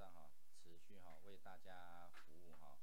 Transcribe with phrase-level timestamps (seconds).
[0.00, 2.78] 上哈，持续哈为大家服务哈。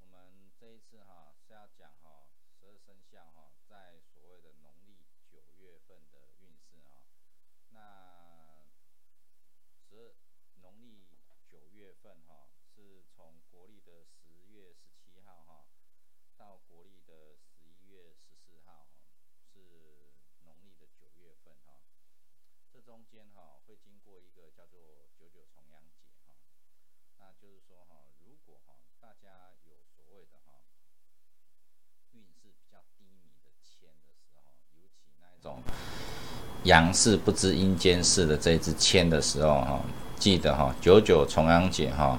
[0.00, 7.04] 我们这一次哈是要讲哈十二生肖哈在所谓的农历九月份的运势哈。
[7.68, 8.64] 那
[9.76, 10.16] 十
[10.54, 15.68] 农历九月份哈是从国历的十月十七号哈
[16.38, 19.02] 到国历的十一月十四号哈
[19.52, 21.82] 是农历的九月份哈。
[22.72, 26.05] 这中间哈会经过一个叫做九九重阳节
[27.26, 30.62] 那就是说哈，如果哈大家有所谓的哈
[32.12, 35.60] 运势比较低迷的签的时候，尤其那种
[36.62, 39.80] 阳世不知阴间事的这一支签的时候哈，
[40.16, 42.16] 记得哈九九重阳节哈，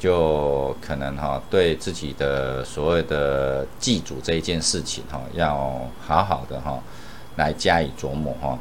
[0.00, 6.82] 就可能哈对自己的所谓的祭祖这一件事情哈，要好好的哈
[7.36, 8.58] 来加以琢磨哈。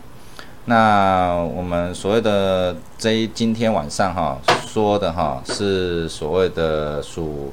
[0.65, 7.51] 那我们所谓的这今天晚上哈说的哈是所谓的属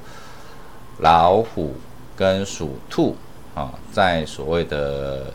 [0.99, 1.75] 老虎
[2.15, 3.17] 跟属兔
[3.53, 5.35] 啊，在所谓的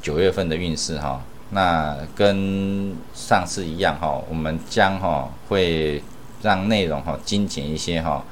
[0.00, 6.00] 九月份的运势哈，那跟上次一样哈，我们将哈会
[6.42, 8.22] 让内容哈精简一些哈，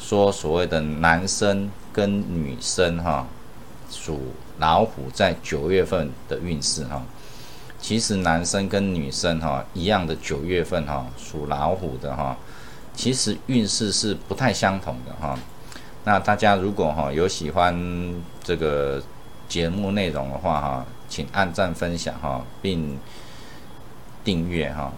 [0.00, 3.24] 说所谓的男生跟女生哈
[3.88, 4.18] 属
[4.58, 7.00] 老虎在九月份的运势哈。
[7.86, 12.36] 其实男生跟女生哈一样的九月份哈属老虎的哈，
[12.96, 15.38] 其实运势是不太相同的哈。
[16.02, 17.72] 那大家如果哈有喜欢
[18.42, 19.00] 这个
[19.48, 22.98] 节目内容的话哈，请按赞分享哈，并
[24.24, 24.92] 订阅哈，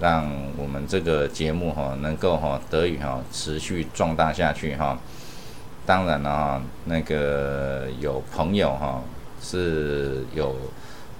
[0.00, 4.98] 让我们这个节目哈能够哈得以哈持续壮大下去哈。
[5.84, 9.02] 当然了哈，那个有朋友哈
[9.42, 10.56] 是有。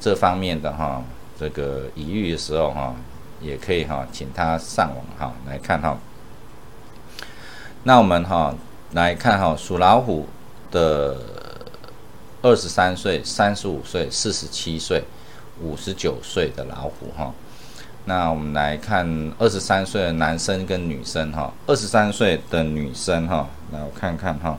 [0.05, 1.03] 这方面的哈，
[1.41, 2.95] 这个疑虑的时候哈，
[3.41, 5.97] 也可以哈，请他上网哈来看哈。
[7.85, 8.55] 那我们哈
[8.93, 10.29] 来看哈，属老虎
[10.71, 11.17] 的
[12.43, 15.03] 二十三岁、三十五岁、四十七岁、
[15.63, 17.33] 五十九岁的老虎哈。
[18.05, 24.59] 那我们来看二十三岁的男生跟女生哈，二十三岁的女生哈，来我看看哈，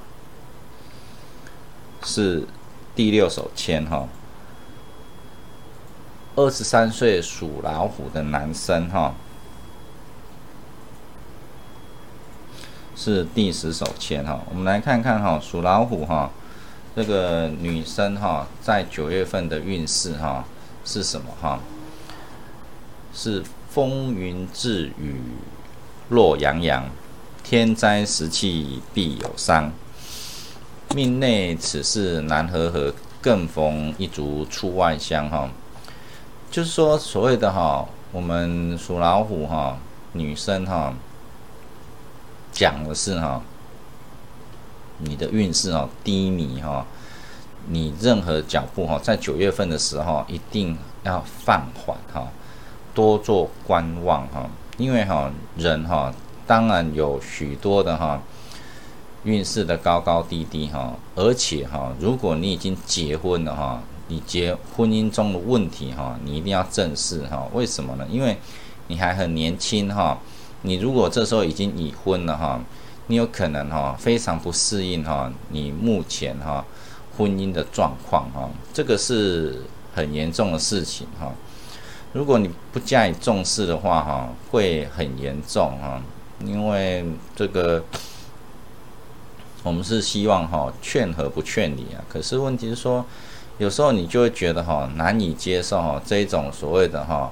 [2.03, 2.47] 是
[2.95, 4.07] 第六手签哈。
[6.37, 9.15] 二十三岁属老虎的男生哈，
[12.93, 14.41] 是第十手签哈。
[14.49, 16.29] 我们来看看哈，属老虎哈，
[16.93, 20.43] 这个女生哈，在九月份的运势哈
[20.83, 21.59] 是什么哈？
[23.13, 25.21] 是风云至雨
[26.09, 26.89] 落洋洋，
[27.45, 29.71] 天灾时气必有伤，
[30.93, 35.49] 命内此事难和合，更逢一族出外乡哈。
[36.55, 39.77] 就是说，所谓的哈，我们属老虎哈，
[40.13, 40.93] 女生哈，
[42.49, 43.41] 讲的是哈，
[44.99, 46.85] 你的运势哈低迷哈，
[47.67, 52.29] 你任何脚步哈，在九月份的时候一定要放缓哈，
[52.93, 56.13] 多做观望哈，因为哈人哈，
[56.47, 58.21] 当然有许多的哈
[59.25, 63.83] 运势的高高低低哈，而且哈，如果你已经结婚了哈。
[64.07, 67.47] 你结婚姻中的问题哈，你一定要正视哈。
[67.53, 68.05] 为什么呢？
[68.07, 68.37] 因为
[68.85, 70.19] 你还很年轻哈。
[70.61, 72.59] 你如果这时候已经已婚了哈，
[73.07, 76.63] 你有可能哈非常不适应哈你目前哈
[77.17, 79.63] 婚姻的状况哈，这个是
[79.95, 81.31] 很严重的事情哈。
[82.13, 85.99] 如果你不加以重视的话哈，会很严重哈。
[86.41, 87.03] 因为
[87.35, 87.83] 这个
[89.63, 93.03] 我们是希望哈劝和不劝离啊，可是问题是说。
[93.57, 97.31] 有时候你就会觉得哈难以接受哈这种所谓的哈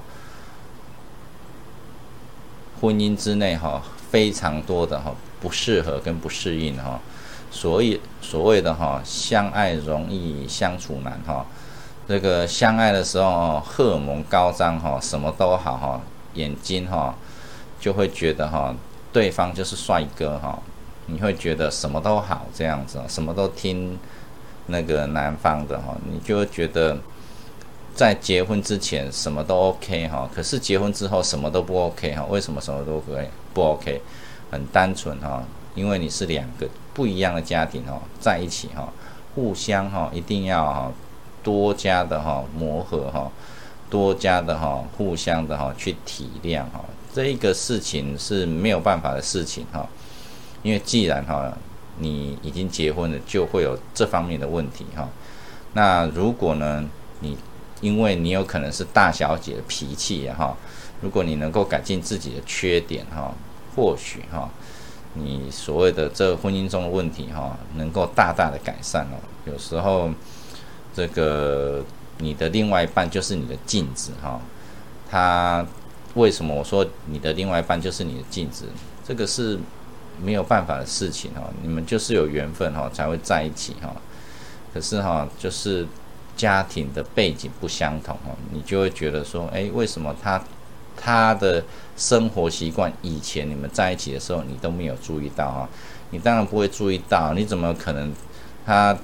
[2.80, 6.98] 婚姻之内哈非常多的哈不适合跟不适应哈，
[7.50, 11.44] 所以所谓的哈相爱容易相处难哈，
[12.08, 16.00] 这个相爱的时候荷尔蒙高涨哈什么都好哈
[16.32, 17.14] 眼睛哈
[17.78, 18.74] 就会觉得哈
[19.12, 20.58] 对方就是帅哥哈
[21.04, 23.98] 你会觉得什么都好这样子什么都听。
[24.66, 26.96] 那个男方的哈，你就觉得
[27.94, 32.24] 在结婚之前什么都 OK 哈，可是结婚之后什么都不 OK 哈？
[32.30, 33.12] 为什么什么都不
[33.52, 34.00] 不 OK？
[34.50, 35.44] 很单纯哈，
[35.74, 38.92] 因为你是两个不一样的家庭哈，在一起哈，
[39.34, 40.92] 互相哈一定要哈
[41.42, 43.30] 多加的哈磨合哈，
[43.90, 49.86] 多加的哈互相的哈去体谅哈，这一个事情是没有办法的事情哈，
[50.62, 51.56] 因为既然哈。
[51.98, 55.08] 你已经结婚了，就会有这方面的问题哈。
[55.74, 56.84] 那如果呢，
[57.20, 57.36] 你
[57.80, 60.56] 因为你有可能是大小姐的脾气哈，
[61.00, 63.34] 如果你能够改进自己的缺点哈，
[63.74, 64.48] 或许哈，
[65.14, 69.18] 你所谓的这婚姻中的问题哈，能够大大的改善哦。
[69.46, 70.10] 有时候
[70.94, 71.84] 这个
[72.18, 74.40] 你的另外一半就是你的镜子哈，
[75.10, 75.66] 他
[76.14, 78.66] 为什么我说你的另外一半就是你的镜子？
[79.06, 79.58] 这个是
[80.22, 83.94] 没有办法的事情哈，你们就是有缘分哈才会在一起哈。
[84.72, 85.86] 可是哈，就是
[86.36, 90.42] 家庭的背景不相同哦，你就会觉得说，哎，为什么他
[90.96, 91.62] 他的
[91.96, 95.68] 生活习惯以前你们在一起的时候你都没有注意到哈？
[96.10, 98.12] 你当然不会注意到，你怎么可能
[98.66, 98.96] 他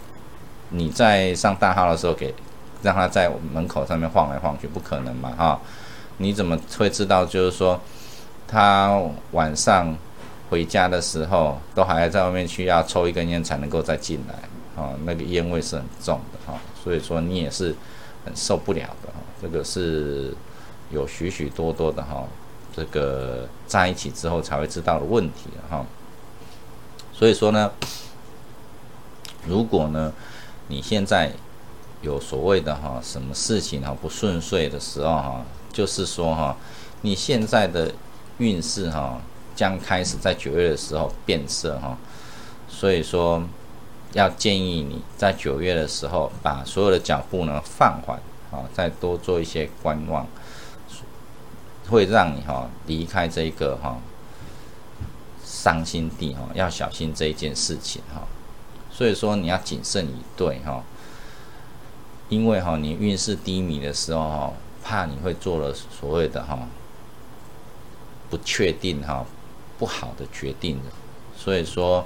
[0.71, 2.35] 你在上大号的时候给
[2.83, 5.61] 让他在门口上面晃来晃去，不可能嘛哈？
[6.19, 7.81] 你怎么会知道就是说
[8.47, 9.01] 他
[9.33, 9.97] 晚上
[10.50, 14.82] 回家的时候都还要在外面去要抽一根烟才能够再进来？
[14.82, 17.75] 啊，那个烟味是很重的哈，所以说你也是
[18.25, 19.20] 很受不了的哈。
[19.41, 20.35] 这个是
[20.91, 22.25] 有许许多多的哈，
[22.75, 25.87] 这个在一起之后才会知道的问题哈。
[27.12, 27.70] 所以说呢，
[29.46, 30.12] 如果呢
[30.69, 31.31] 你现在
[32.03, 36.56] 有所谓的哈什么事情哈不顺遂的时候哈，就是说哈
[37.03, 37.93] 你现在的
[38.38, 39.20] 运势哈
[39.61, 41.99] 将开始在九月的时候变色哈，
[42.67, 43.43] 所以说。
[44.12, 48.19] 要建议你在九月的时候，把所有的脚步呢放缓，
[48.51, 50.27] 啊，再多做一些观望，
[51.89, 53.99] 会让你哈离开这个哈
[55.45, 58.27] 伤心地哈，要小心这一件事情哈。
[58.91, 60.83] 所以说你要谨慎以对哈，
[62.29, 64.53] 因为哈你运势低迷的时候哈，
[64.83, 66.59] 怕你会做了所谓的哈
[68.29, 69.25] 不确定哈
[69.81, 70.91] 不好的决定的，
[71.35, 72.05] 所以说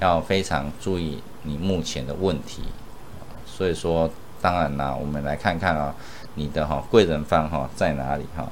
[0.00, 1.22] 要非常注意。
[1.42, 2.60] 你目前的问题，
[3.46, 4.10] 所以说，
[4.42, 5.94] 当然啦，我们来看看啊，
[6.34, 8.46] 你的哈贵人方哈在哪里哈？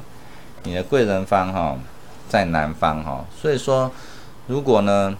[0.62, 1.76] 你的贵人方哈
[2.30, 3.92] 在南方哈，所以说，
[4.46, 5.14] 如果呢，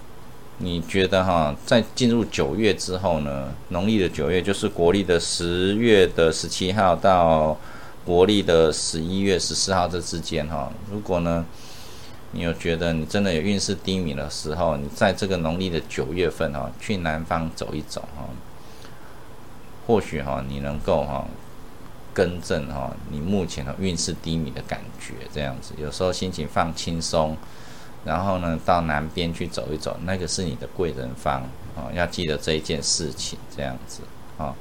[0.57, 7.55] 你觉得哈，在进入九月之后呢，农历的九月就是国历的十月的十七号到
[8.03, 11.45] 国历的十一月十四号这之间哈，如果呢。
[12.33, 18.29] 你有觉得你真的有运势低迷的时候，你在这个农历的九月份哈，去南方走一走哈，
[19.87, 21.27] 或许哈你能够哈
[22.13, 27.35] 更正哈你目前的运势低迷的感觉，这样子有时候心情放轻松，
[28.05, 31.41] 然后呢到南边去走一走，那个是你的贵人方
[31.75, 34.03] 啊，要记得这一件事情这样子
[34.37, 34.55] 啊。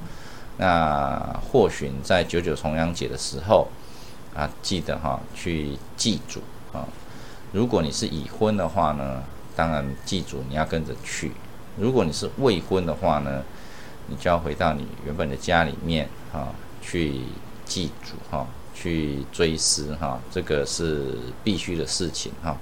[0.56, 3.68] 那或许你在九九重阳节的时候
[4.34, 6.40] 啊，记得哈去祭祖
[6.72, 6.88] 啊。
[7.52, 9.22] 如果你是已婚的话呢，
[9.56, 11.30] 当然记住你要跟着去；
[11.78, 13.42] 如果你是未婚的话呢，
[14.06, 16.48] 你就要回到你原本的家里面哈，
[16.82, 17.22] 去
[17.64, 22.56] 祭祖哈，去追思哈，这个是必须的事情哈，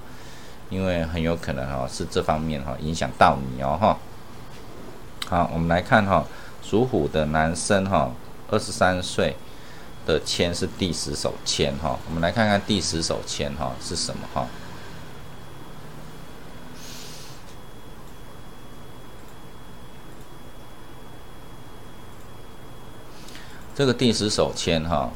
[0.69, 3.97] 因为很有可能哈是这方面哈影响到你哦哈。
[5.27, 6.25] 好，我们来看哈，
[6.63, 8.09] 属虎的男生哈，
[8.49, 9.35] 二十三岁
[10.05, 14.47] 的签是第十手签哈，我们来看看第十手签哈是什么哈。
[23.77, 25.11] 这个第十手签哈，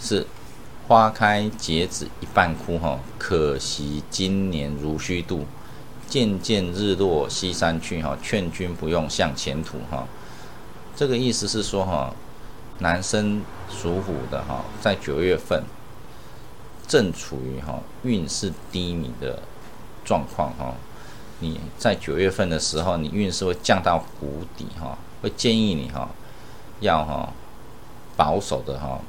[0.00, 0.26] 是
[0.86, 5.44] 花开结子一半枯哈，可惜今年如虚度，
[6.08, 10.08] 渐渐日落西山去哈，劝君不用向前途哈。
[10.96, 12.14] 这个意思是说哈，
[12.78, 15.62] 男生属虎的哈，在九月份
[16.86, 19.42] 正处于哈运势低迷的
[20.06, 20.72] 状况哈，
[21.40, 26.08] 你在九月份的时候，你运势会降到谷底哈，会建议你哈。
[26.80, 27.32] 要哈
[28.16, 29.00] 保守的哈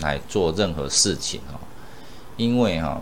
[0.00, 1.58] 来做任何事情哈，
[2.36, 3.00] 因为哈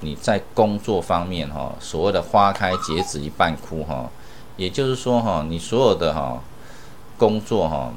[0.00, 4.10] 你在工作方面哈，所谓的花开结子一半枯哈，
[4.56, 6.42] 也就是说哈，你所有的哈
[7.16, 7.92] 工作哈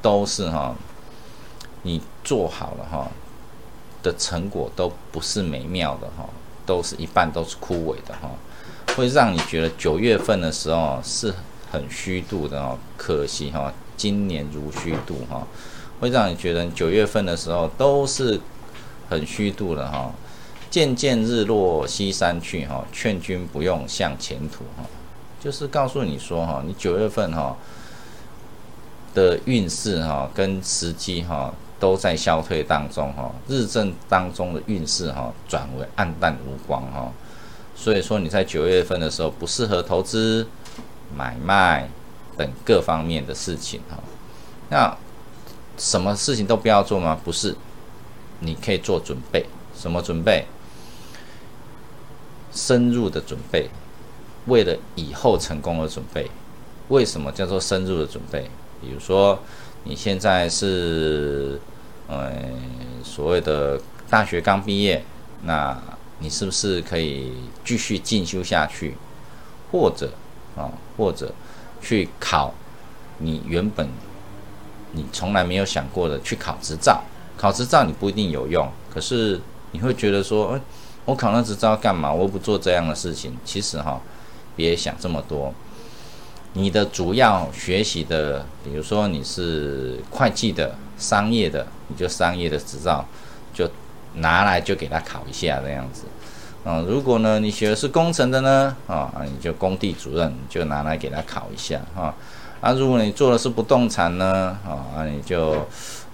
[0.00, 0.74] 都是哈
[1.82, 3.08] 你做好了哈
[4.02, 6.28] 的成果都不是美妙的哈，
[6.64, 8.30] 都是一半都是枯萎的哈，
[8.96, 11.34] 会让你觉得九月份的时候是
[11.70, 13.72] 很虚度的哦，可惜哈。
[13.98, 15.46] 今年如虚度哈，
[16.00, 18.40] 会让你觉得九月份的时候都是
[19.10, 20.10] 很虚度的哈。
[20.70, 24.84] 渐渐日落西山去哈，劝君不用向前途哈，
[25.40, 27.56] 就是告诉你说哈，你九月份哈
[29.14, 37.10] 的运势哈跟时机哈都在消退当中哈，日正当中的运势哈转为暗淡无光哈，
[37.74, 40.46] 所以说你在九月份的时候不适合投资
[41.16, 41.88] 买卖。
[42.38, 43.98] 等各方面的事情哈，
[44.70, 44.96] 那
[45.76, 47.18] 什么事情都不要做吗？
[47.22, 47.54] 不是，
[48.40, 49.44] 你可以做准备，
[49.76, 50.46] 什么准备？
[52.52, 53.68] 深入的准备，
[54.46, 56.30] 为了以后成功而准备。
[56.88, 58.48] 为什么叫做深入的准备？
[58.80, 59.38] 比如说，
[59.84, 61.60] 你现在是，
[62.08, 62.32] 呃，
[63.04, 63.78] 所谓的
[64.08, 65.04] 大学刚毕业，
[65.42, 65.76] 那
[66.20, 68.96] 你是不是可以继续进修下去，
[69.70, 70.10] 或者
[70.56, 71.32] 啊，或者
[71.80, 72.52] 去考
[73.18, 73.88] 你原本
[74.92, 77.02] 你从来没有想过的去考执照？
[77.36, 80.58] 考执照你不一定有用，可是你会觉得说，
[81.04, 82.12] 我考那执照干嘛？
[82.12, 83.36] 我不做这样的事情。
[83.44, 84.00] 其实哈，
[84.56, 85.52] 别想这么多。
[86.54, 93.04] 你的主要学习的，比如说你是会计的、商业的，你就商业的执照
[93.52, 93.70] 就
[94.14, 96.04] 拿来就给他考一下这样子。
[96.68, 102.14] 啊，如果呢你学的是工程的呢，啊，你就工地主任就拿来给他考一下哈。
[102.60, 105.66] 啊，如果你做的是不动产呢，啊，你就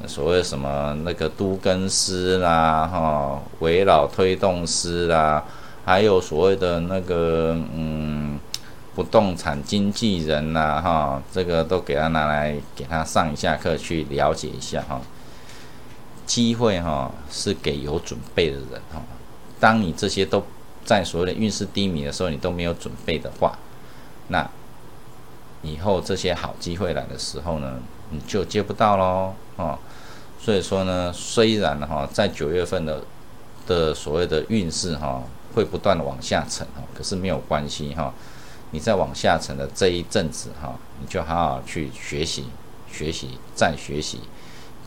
[0.07, 5.43] 所谓什么那个都更师啦，哈，围绕推动师啦，
[5.85, 8.39] 还有所谓的那个嗯。
[8.97, 15.01] 不动产经纪人啦，哈，这个都给他拿来给他上一下课，去了解一下哈。
[16.25, 19.03] 机会哈是给有准备的人哈。
[19.61, 20.43] 当你这些都
[20.85, 23.59] 在所谓的运势低迷的时候，你都没有准备的话，
[24.29, 24.49] 那
[25.63, 27.81] 以后这些好机会来的时候呢，
[28.11, 29.79] 你就接不到喽，哦。
[30.39, 33.03] 所以说呢，虽然哈在九月份的
[33.67, 35.23] 的所谓的运势哈
[35.55, 38.13] 会不断的往下沉哈，可是没有关系哈。
[38.73, 42.47] 你在往下沉的这一阵子哈，你就好好去学习，
[42.93, 44.21] 学习再学习，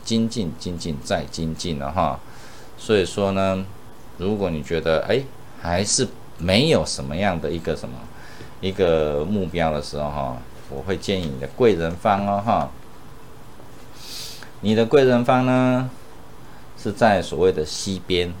[0.04, 2.20] 精进精进再精进了哈。
[2.76, 3.64] 所以说呢，
[4.18, 5.22] 如果你觉得哎
[5.62, 6.06] 还是
[6.36, 7.96] 没有什么样的一个什么
[8.60, 10.36] 一个目标的时候哈，
[10.68, 12.68] 我会建议你的贵人方哦哈。
[14.60, 15.88] 你的贵人方呢
[16.76, 18.32] 是在所谓的西边，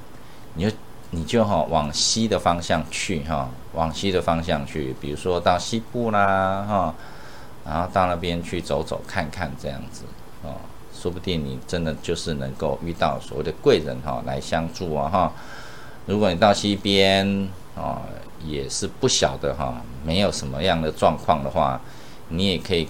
[0.54, 0.76] 你就。
[1.10, 6.94] 你就哈往西的方向去哈，往西的方向去，比如说到西部啦哈，
[7.64, 10.04] 然后到那边去走走看看这样子
[10.42, 10.56] 哦，
[10.94, 15.32] 说不定你真的就是能够遇到所谓的贵人哈来相助啊哈。
[16.08, 18.00] 如果你到西边哦，
[18.44, 21.80] 也是不晓得哈，没有什么样的状况的话，
[22.30, 22.88] 你也可以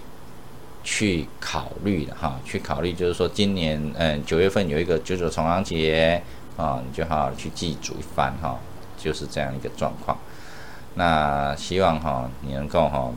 [0.82, 6.22] 去考虑的哈，去考虑就是说今年嗯九月份有一个九九重阳节。
[6.58, 8.58] 啊，你就好好去祭祖一番哈，
[8.98, 10.18] 就是这样一个状况。
[10.94, 13.08] 那希望哈你能够哈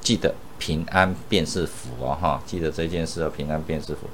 [0.00, 4.06] 记得平安便是福哦哈，记得这件事，平安便是福。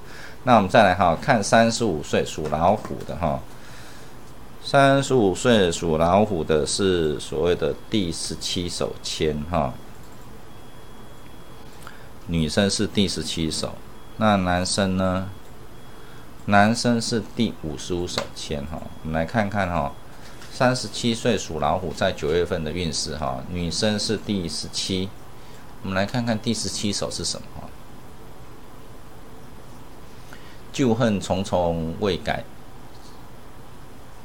[0.44, 3.38] 那我们再来哈看三十五岁属老虎的哈，
[4.70, 9.72] 三十五岁属老虎的是所谓的第十七手签哈，
[12.26, 13.72] 女生是第十七手，
[14.18, 15.30] 那男生呢？
[16.44, 19.90] 男生是第五十五手签哈，我们来看看哈，
[20.52, 23.42] 三十七岁属老虎在九月份的运势哈。
[23.50, 25.08] 女生是第十七，
[25.82, 27.68] 我们来看看第十七手是什么哈。
[30.70, 32.44] 旧恨重重未改，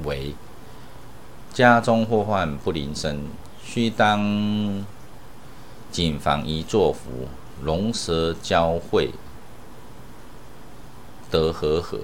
[0.02, 0.34] 为
[1.52, 3.20] 家中祸患不临身，
[3.62, 4.84] 须当
[5.90, 7.28] 谨防一作福，
[7.62, 9.12] 龙蛇交汇。
[11.30, 11.98] 得和和，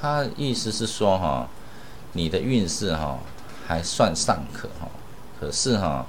[0.00, 1.48] 他意思是说哈，
[2.12, 3.18] 你的运势哈
[3.66, 4.88] 还算尚可哈，
[5.40, 6.06] 可是哈，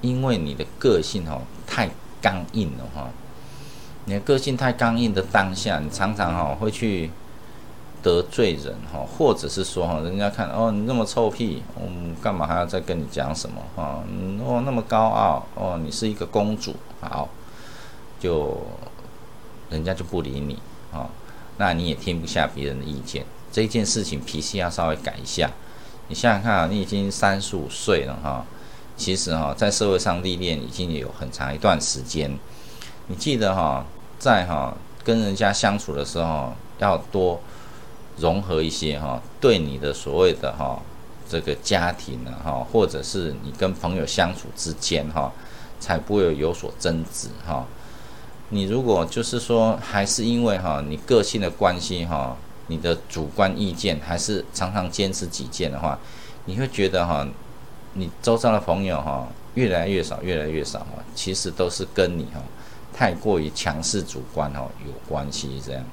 [0.00, 1.90] 因为你的个性哈太
[2.22, 3.10] 刚硬了哈，
[4.06, 7.10] 你的个性太刚硬的当下，你常常哈会去
[8.06, 14.04] 得罪人哈，或者是说哈，人家看哦你那么臭屁，嗯干嘛还要再跟你讲什么哈？
[14.44, 17.28] 哦那么高傲哦，你是一个公主，好，
[18.20, 18.58] 就
[19.70, 20.56] 人家就不理你
[20.92, 21.10] 啊。
[21.56, 25.50] 那你也听不下别人的意见，这件事情脾气要稍微改一下。
[26.06, 28.44] 你想想看啊，你已经三十五岁了哈，
[28.96, 32.38] 其实哈在社会上历练已经有很长一段时间。
[33.08, 33.84] 你记得哈，
[34.16, 37.40] 在哈跟人家相处的时候，要多
[38.18, 40.80] 融合一些哈，对你的所谓的哈
[41.28, 45.32] 这个家庭呢哈，或者是你跟朋友相处之间哈，
[45.78, 47.66] 才不会有所争执哈。
[48.50, 52.36] 你如果就是说，还是因为哈你个性的关系哈，
[52.68, 55.98] 你的主观意见还是常常坚持己见的话，
[56.44, 57.26] 你会觉得哈，
[57.94, 62.40] 你周遭的朋友哈越来越少，越来越少哈，其实都是跟你哈
[62.94, 65.84] 太过于强势主观哈有关系这样。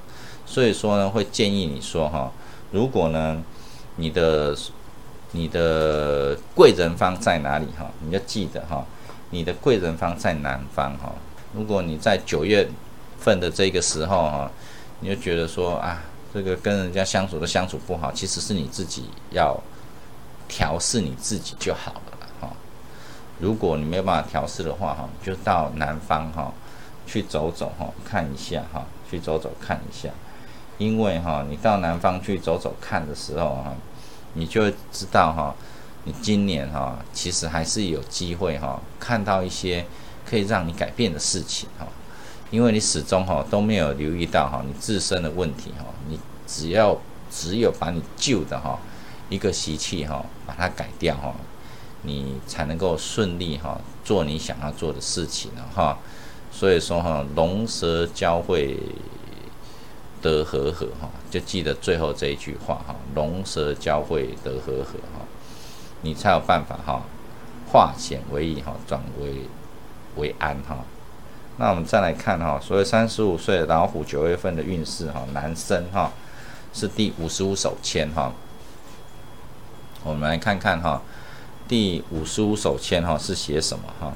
[0.53, 2.31] 所以说呢，会建议你说哈，
[2.69, 3.43] 如果呢
[3.95, 4.55] 你的
[5.31, 8.85] 你的贵人方在哪里哈，你要记得哈，
[9.31, 11.11] 你的贵人方在南方哈。
[11.55, 12.69] 如果你在九月
[13.17, 14.51] 份的这个时候哈，
[14.99, 19.59] 你就觉得说啊，这个跟人家相处都相处不好，其实是你自己要
[20.47, 22.51] 调试你自己就好了哈。
[23.39, 26.53] 如果你没有办法调试的话哈，就到南方哈
[27.07, 30.11] 去走走哈，看一下哈，去走走看一下。
[30.79, 33.75] 因为哈，你到南方去走走看的时候哈，
[34.33, 35.55] 你就知道哈，
[36.03, 39.85] 你今年哈其实还是有机会哈，看到一些
[40.27, 41.85] 可以让你改变的事情哈。
[42.49, 46.97] 因为你始终哈都没有留意到哈你自身的问题哈，你只要
[47.29, 48.79] 只有把你旧的哈
[49.29, 51.35] 一个习气哈把它改掉哈，
[52.01, 55.99] 你才能够顺利哈做你想要做的事情了哈。
[56.51, 58.77] 所以说哈，龙蛇交汇。
[60.23, 65.27] 得和合哈，就记得最后这一句话哈，龙蛇交汇得和合哈，
[66.01, 67.01] 你才有办法哈，
[67.69, 69.41] 化险为夷哈，转危
[70.15, 70.77] 为安哈。
[71.57, 76.11] 那我们再来看哈，所谓三十五岁的老虎九月份的运势哈，男生哈
[76.73, 78.31] 是第五十五手签哈。
[80.03, 81.01] 我们来看看哈，
[81.67, 84.13] 第五十五手签哈是写什么哈？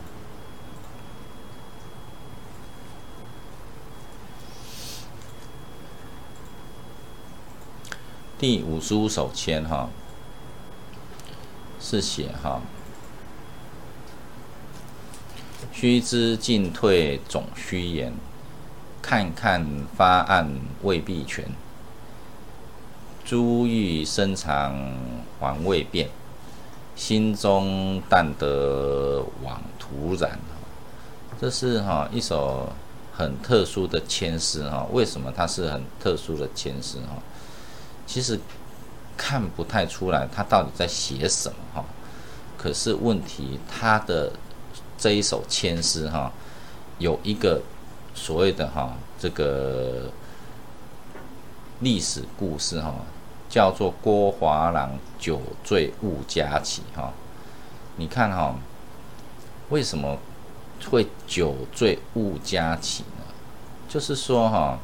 [8.39, 9.89] 第五十五首签哈，
[11.81, 12.61] 是写哈，
[15.71, 18.13] 须知进退总须言，
[19.01, 19.65] 看看
[19.95, 20.51] 发案
[20.83, 21.45] 未必全，
[23.25, 24.93] 珠玉深藏
[25.39, 26.07] 还未变，
[26.95, 30.37] 心中淡得往徒然。
[31.41, 32.71] 这是哈一首
[33.11, 37.17] 很特殊的签诗哈，为什么它是很特殊的签诗哈？
[38.07, 38.39] 其实
[39.17, 41.85] 看不太出来他到底在写什么哈，
[42.57, 44.31] 可是问题他的
[44.97, 46.31] 这一首千诗哈，
[46.97, 47.61] 有一个
[48.15, 50.09] 所谓的哈这个
[51.81, 52.95] 历史故事哈，
[53.49, 57.11] 叫做郭华郎酒醉误家起哈。
[57.97, 58.55] 你看哈，
[59.69, 60.17] 为什么
[60.89, 63.25] 会酒醉误家起呢？
[63.89, 64.79] 就是说哈。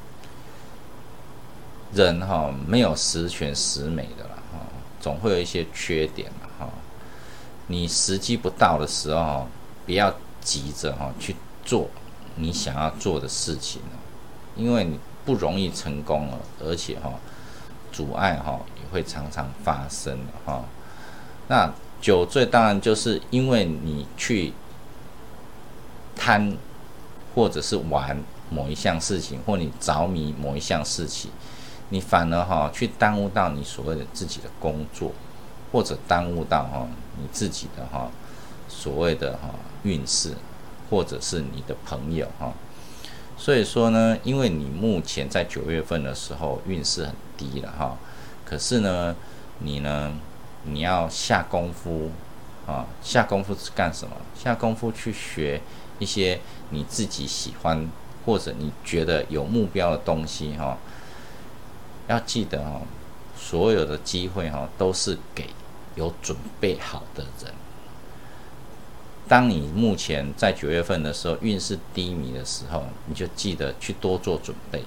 [1.94, 4.60] 人哈没有十全十美的啦，哈，
[5.00, 6.70] 总会有一些缺点嘛，哈。
[7.68, 9.48] 你时机不到的时候，
[9.86, 11.90] 不要急着哈去做
[12.36, 13.82] 你想要做的事情
[14.56, 17.14] 因为你不容易成功了，而且哈
[17.92, 20.64] 阻碍哈也会常常发生哈。
[21.48, 24.54] 那酒醉当然就是因为你去
[26.16, 26.58] 贪
[27.34, 28.18] 或者是玩
[28.50, 31.32] 某一项事情，或你着迷某一项事情。
[31.94, 35.12] 你反而哈去耽误到你所谓的自己的工作，
[35.72, 36.88] 或者耽误到哈
[37.20, 38.10] 你自己的哈
[38.68, 39.52] 所谓的哈
[39.84, 40.34] 运势，
[40.90, 42.52] 或者是你的朋友哈。
[43.38, 47.96] 所以说呢，因为你目前在九月份的时候运势很低了哈，
[48.44, 49.16] 可是呢，
[49.60, 50.12] 你呢
[50.64, 52.10] 你要下功夫
[52.66, 54.16] 啊，下功夫是干什么？
[54.36, 55.62] 下功夫去学
[56.00, 56.40] 一些
[56.72, 57.88] 你自己喜欢
[58.26, 60.76] 或者你觉得有目标的东西哈。
[62.08, 62.82] 要记得哦，
[63.38, 65.50] 所有的机会哈都是给
[65.96, 67.54] 有准备好的人。
[69.28, 74.84] 当你目前在九月份的时候运势低迷的时候，你就记得去多做准备，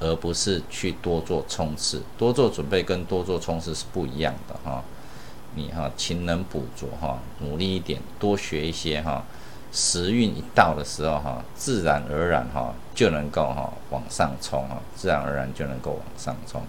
[0.00, 2.02] 而不是去多做冲刺。
[2.18, 4.82] 多做准备跟多做冲刺是不一样的哈。
[5.54, 9.24] 你哈勤能补拙哈，努力一点，多学一些哈。
[9.76, 16.62] 时运一到的时候，哈，自然而然哈就能够哈往上冲哈，自然而然就能够往上冲。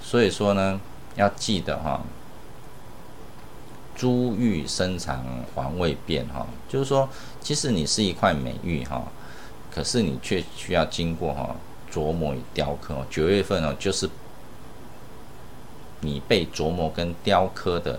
[0.00, 0.80] 所以说呢，
[1.16, 2.00] 要记得哈，
[3.96, 5.24] 珠玉深藏
[5.56, 7.08] 黄未变哈，就是说，
[7.40, 9.02] 即使你是一块美玉哈，
[9.68, 11.56] 可是你却需要经过哈
[11.92, 13.04] 琢磨与雕刻。
[13.10, 14.08] 九月份哦，就是
[16.02, 17.98] 你被琢磨跟雕刻的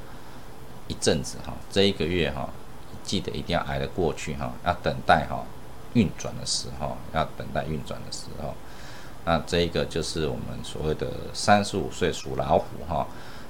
[0.87, 2.49] 一阵子哈，这一个月哈。
[3.11, 5.43] 记得一定要挨得过去哈，要等待哈
[5.95, 8.53] 运转的时候，要等待运转的时候。
[9.25, 13.05] 那这一个就是我们所谓的三十五岁属老虎哈，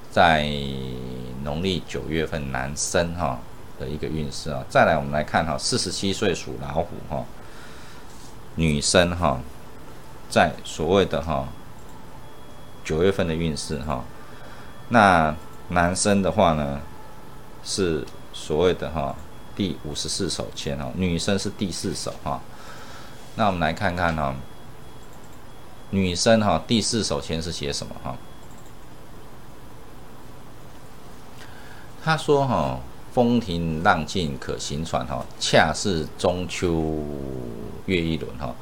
[0.10, 0.50] 在
[1.44, 3.38] 农历九月份男生哈
[3.80, 4.64] 的一个运势啊。
[4.68, 7.24] 再来我们来看哈，四十七岁属老虎哈
[8.56, 9.40] 女生哈，
[10.28, 11.48] 在所谓的哈
[12.84, 14.04] 九月份的运势哈。
[14.90, 15.36] 那
[15.68, 16.82] 男生的话呢，
[17.64, 19.16] 是所谓的哈。
[19.62, 22.42] 第五十四手签哦，女生是第四手哈。
[23.36, 24.34] 那我们来看看哈，
[25.92, 28.18] 女生哈第四手签是写什么哈？
[32.04, 32.80] 他说哈，
[33.14, 36.96] 风平浪静可行船哈，恰是中秋
[37.86, 38.56] 月一轮哈，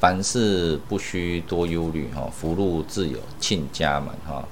[0.00, 4.44] 凡事不需多忧虑哈，福禄自有庆家门哈。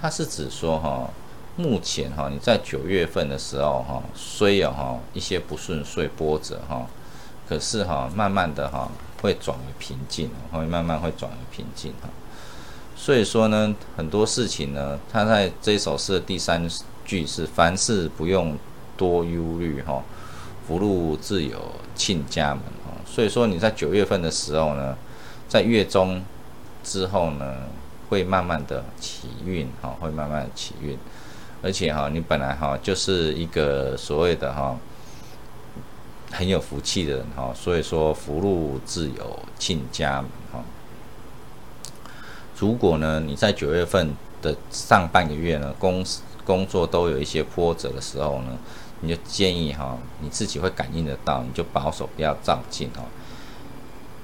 [0.00, 1.10] 它是指说哈，
[1.56, 6.86] 目前哈你在九月份的时候哈，虽有哈一些不顺遂波折哈，
[7.48, 8.90] 可是哈慢慢的哈
[9.22, 12.08] 会转为平静，会慢慢会转为平静哈。
[12.94, 16.68] 所以说呢，很多事情呢，它在这首诗的第三
[17.04, 18.56] 句是凡事不用
[18.96, 20.02] 多忧虑哈，
[20.66, 22.62] 福禄自有庆家门。
[23.06, 24.94] 所以说你在九月份的时候呢，
[25.48, 26.22] 在月中
[26.84, 27.62] 之后呢，
[28.10, 30.98] 会慢慢的起运哈，会慢慢的起运，
[31.62, 34.76] 而且哈，你本来哈就是一个所谓的哈
[36.32, 40.62] 很有福气的人哈，所以说福禄自有亲家门哈。
[42.58, 46.04] 如果呢你在九月份的上半个月呢，工
[46.44, 48.56] 工作都有一些波折的时候呢。
[49.02, 53.04] 你就建议哈，你自己会感应得到，你就保守不要照进哦。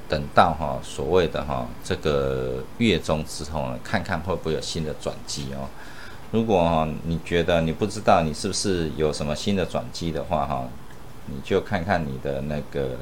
[0.08, 5.68] 等到哈所谓的哈这个月中之后呢，看看会不会有新的转机哦。
[6.32, 10.66] 如果你觉得你不知道你是不是有什么新的转机的话哈，
[11.26, 12.96] 你就看看你的那个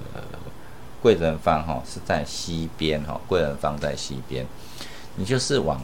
[1.01, 4.45] 贵人方哈是在西边哈，贵人方在西边，
[5.17, 5.81] 你就是往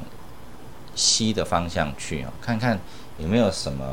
[0.94, 2.78] 西的方向去啊，看看
[3.18, 3.84] 有没有什么。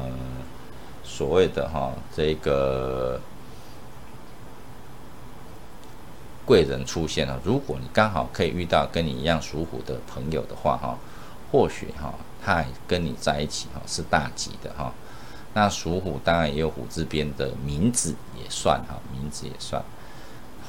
[1.06, 3.20] 所谓的哈，这个
[6.44, 7.40] 贵人出现了。
[7.44, 10.98] 如果你刚好可以遇到跟你一样属虎的朋友的话哈，
[11.52, 14.92] 或许哈，他跟你在一起哈，是大吉的哈。
[15.54, 19.82] 那属虎当然也有虎字边的名字也算哈，名字也算。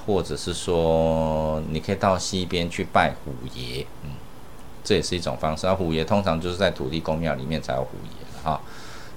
[0.07, 4.11] 或者是说，你可以到西边去拜虎爷，嗯，
[4.85, 5.67] 这也是一种方式。
[5.67, 8.61] 那虎爷通常就是在土地公庙里面才有虎爷的哈。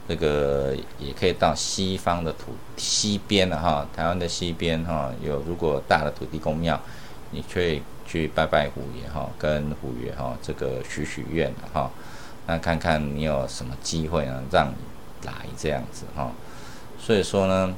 [0.07, 6.79] 这个也可以到西方的土西边的哈，台湾的西边哈，有如果大的土地公庙，
[7.31, 11.91] 你可以去拜拜虎爷哈，跟虎爷哈这个许许愿哈，
[12.47, 16.31] 那看看你有什么机会呢，让你来这样子哈。
[16.97, 17.75] 所以说呢，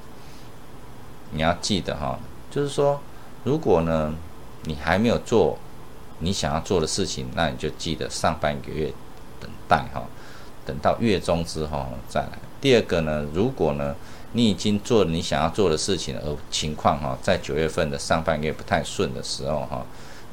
[1.31, 2.17] 你要记得哈，
[2.49, 3.01] 就是说，
[3.43, 4.13] 如果呢
[4.63, 5.57] 你还没有做
[6.19, 8.93] 你想要做的事情，那你就记得上半个月
[9.39, 10.03] 等待哈。
[10.65, 12.37] 等到月中之后再来。
[12.61, 13.95] 第二个呢，如果呢
[14.33, 19.83] 你已经做了你想要做的事情，而情况哈在九月份的上半个月不太顺的时候哈，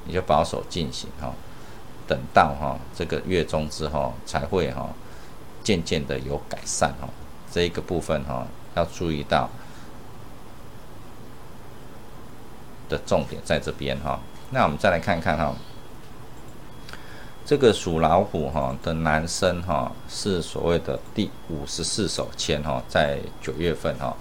[0.05, 1.33] 你就保守进行哈。
[2.07, 4.89] 等到哈这个月中之后才会哈
[5.63, 7.09] 渐渐的有改善哈。
[7.51, 9.49] 这一个部分哈要注意到
[12.89, 14.21] 的重点在这边哈。
[14.51, 15.55] 那我们再来看看哈。
[17.49, 24.17] 这个属老虎哈的男生哈是所谓的第五十四手签哈，在九月份哈，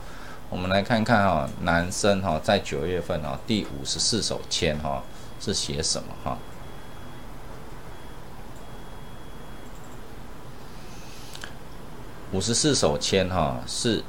[0.48, 5.02] 我们来看看哈，男生哈在九月份哈第五十四手签哈
[5.40, 6.38] 是写什么哈？
[12.36, 14.04] 五十四手签哈是。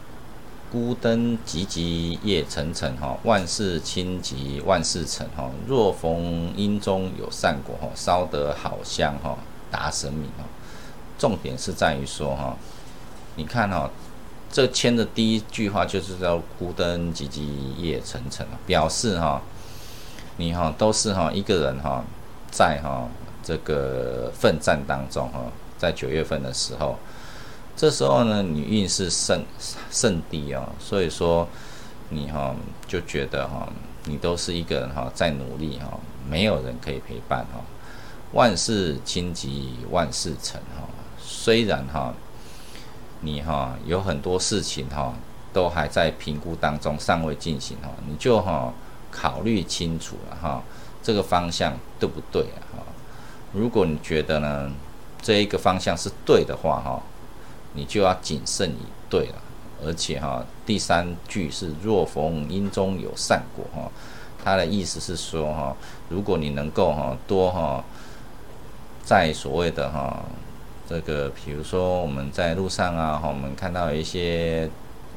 [0.73, 5.49] 孤灯寂寂夜沉沉哈，万事清吉万事成哈。
[5.65, 9.39] 若逢阴中有善果哈，烧得好香哈，
[9.71, 10.45] 达神明哈。
[11.17, 12.57] 重点是在于说哈，
[13.37, 13.89] 你看哈，
[14.51, 19.41] 这签的第一句话就是叫孤灯寂寂夜沉沉表示哈，
[20.37, 22.05] 你哈都是哈一个人哈，
[22.51, 23.09] 在哈
[23.45, 25.45] 这个奋战当中哈，
[25.79, 26.99] 在九月份的时候。
[27.77, 29.45] 这时候呢，你运势甚
[29.91, 31.47] 甚低哦，所以说
[32.09, 32.57] 你哈
[32.89, 33.69] 就觉得哈，
[34.07, 37.61] 你都是一个人哈在努力哈，没有人可以陪伴哈。
[38.33, 42.15] 万事清吉万事成哈，虽然哈
[43.21, 45.13] 你哈有很多事情哈
[45.53, 48.73] 都还在评估当中，尚未进行哈，你就哈
[49.11, 50.63] 考虑清楚了哈，
[51.03, 52.83] 这个方向对不对啊哈？
[53.53, 54.73] 如果你觉得呢
[55.21, 57.03] 这一个方向是对的话哈。
[57.77, 59.35] 你就要谨慎以对了，
[59.85, 63.91] 而且哈，第三句是若逢阴中有善果哈，
[64.43, 65.77] 他的意思是说哈，
[66.09, 67.85] 如果你能够哈多哈，
[69.05, 70.25] 在所谓的哈
[70.89, 74.69] 这个，比如说我们在路上啊哈，我们看到一些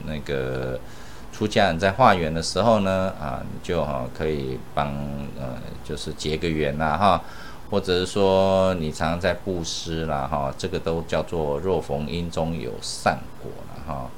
[0.06, 0.80] 那个
[1.32, 4.88] 出家人在化缘的时候呢啊，你就哈可以帮
[5.40, 7.24] 呃就是结个缘呐哈。
[7.70, 14.10] 或者是说你常常在布施啦，哈，这个都叫做若逢因中有善果了哈，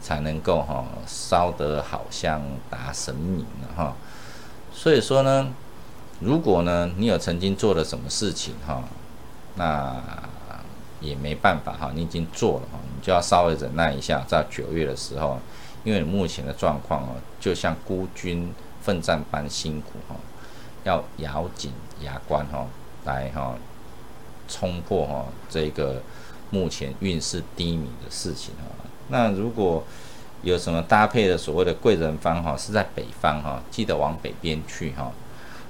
[0.00, 3.94] 才能够哈烧得好像达神明了哈。
[4.72, 5.48] 所以说呢，
[6.20, 8.82] 如果呢你有曾经做了什么事情哈，
[9.56, 9.94] 那
[11.00, 15.38] 也没办法哈，你已经做了哈，你就要稍微忍耐一下，在九月的时候，
[15.84, 20.16] 因为你目前的状况哦，就像孤军奋战般辛苦哈。
[20.84, 22.64] 要咬紧牙关哈，
[23.06, 23.54] 来哈
[24.46, 26.02] 冲破哈这个
[26.50, 28.84] 目前运势低迷的事情哈。
[29.08, 29.82] 那如果
[30.42, 35.10] 有什么搭配的所谓的贵人方哈，是在北方哈，记得往北边去哈。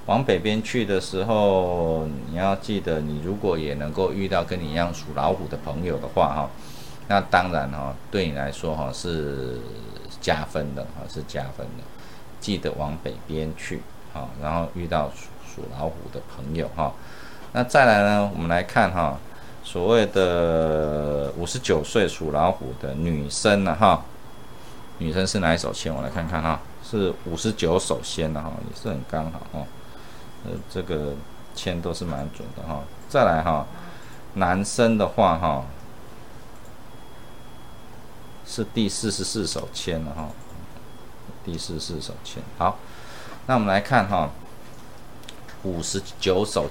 [0.07, 6.51] 往北边去的时候，你要记得，你如果也能够遇到跟你一样属老虎的朋友的话哈，
[7.09, 9.59] 那当然哈，对你来说哈是
[10.20, 11.83] 加分的哈，是加分的。
[12.40, 15.11] 记得往北边去哈，然后遇到
[15.44, 16.92] 属老虎的朋友哈。
[17.57, 19.19] 那再来呢，我们来看哈，
[19.64, 24.05] 所谓的五十九岁属老虎的女生呢哈，
[24.99, 25.90] 女生是哪一手签？
[25.90, 29.66] 我来看看哈，是五十九手签的哈，也是很刚好哈。
[30.45, 31.14] 呃，这个
[31.55, 32.83] 签都是蛮准的哈。
[33.09, 33.64] 再来哈，
[34.35, 35.64] 男生的话哈，
[38.47, 40.29] 是第四十四手签了哈，
[41.42, 42.42] 第四十四手签。
[42.59, 42.77] 好，
[43.47, 44.29] 那我们来看哈，
[45.62, 46.69] 五十九手，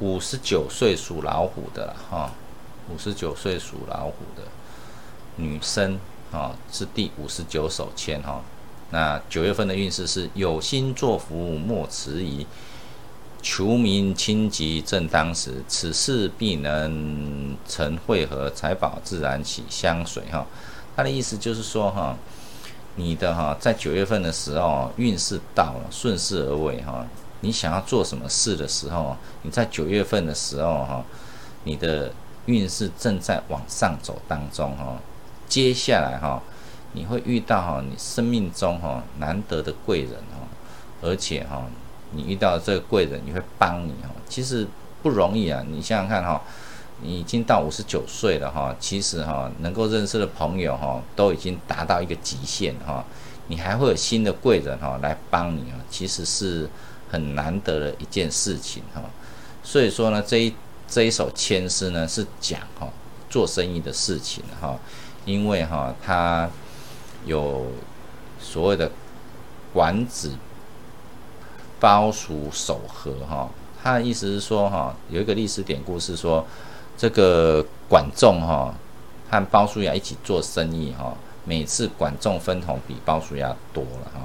[0.00, 2.30] 五十九岁属老虎的哈，
[2.92, 4.42] 五十九岁属老虎的
[5.36, 5.98] 女生
[6.30, 8.42] 啊，是第五十九手签哈。
[8.90, 12.46] 那九月份的运势是有心作福莫迟疑，
[13.42, 20.46] 求名清吉正当时，此事必能成会合，财宝自然起香水哈。
[20.94, 22.16] 他的意思就是说哈，
[22.94, 27.06] 你的哈在九月份的时候运势到了，顺势而为哈。
[27.46, 31.04] 你想要做什么事的时候，你在九月份的时候哈，
[31.62, 32.10] 你的
[32.46, 34.98] 运势正在往上走当中哈。
[35.48, 36.42] 接下来哈。
[36.92, 40.48] 你会遇到哈，你生命中哈难得的贵人哈，
[41.02, 41.66] 而且哈，
[42.12, 44.66] 你遇到这个贵人，你会帮你哈，其实
[45.02, 45.62] 不容易啊。
[45.68, 46.40] 你想想看哈，
[47.02, 53.04] 你已经到五十九岁了哈，其实哈能够认识的朋友哈都已经达到一个极限哈，
[53.48, 56.68] 你还会有新的贵人哈来帮你啊，其实是
[57.10, 59.02] 很难得的一件事情哈。
[59.62, 60.54] 所以说呢，这一
[60.88, 62.88] 这一首签诗呢是讲哈
[63.28, 64.78] 做生意的事情哈，
[65.24, 66.48] 因为哈他。
[67.24, 67.66] 有
[68.40, 68.88] 所谓的
[69.72, 70.30] 管子
[71.80, 73.50] 包熟守和哈，
[73.82, 76.46] 他的意思是说哈，有一个历史典故是说，
[76.96, 78.72] 这个管仲哈
[79.28, 84.20] 和包叔牙一起做生意哈，每次管仲分红比包叔牙多了哈，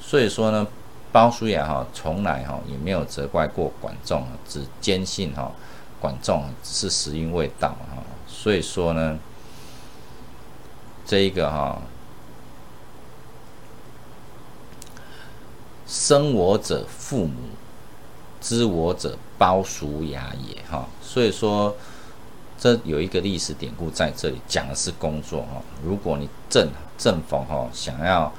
[0.00, 0.66] 所以说呢，
[1.10, 5.52] 包叔牙哈从来哈也没有责怪过管仲，只坚信哈
[6.00, 9.18] 管仲是时运未到哈，所以说呢，
[11.06, 11.80] 这一个哈。
[15.88, 17.34] 生我者父母，
[18.40, 20.88] 知我者包叔牙也哈。
[21.00, 21.76] 所以说，
[22.58, 25.62] 这有一个历史典故在这里讲的是工作哈。
[25.84, 28.32] 如果你正正逢哈想要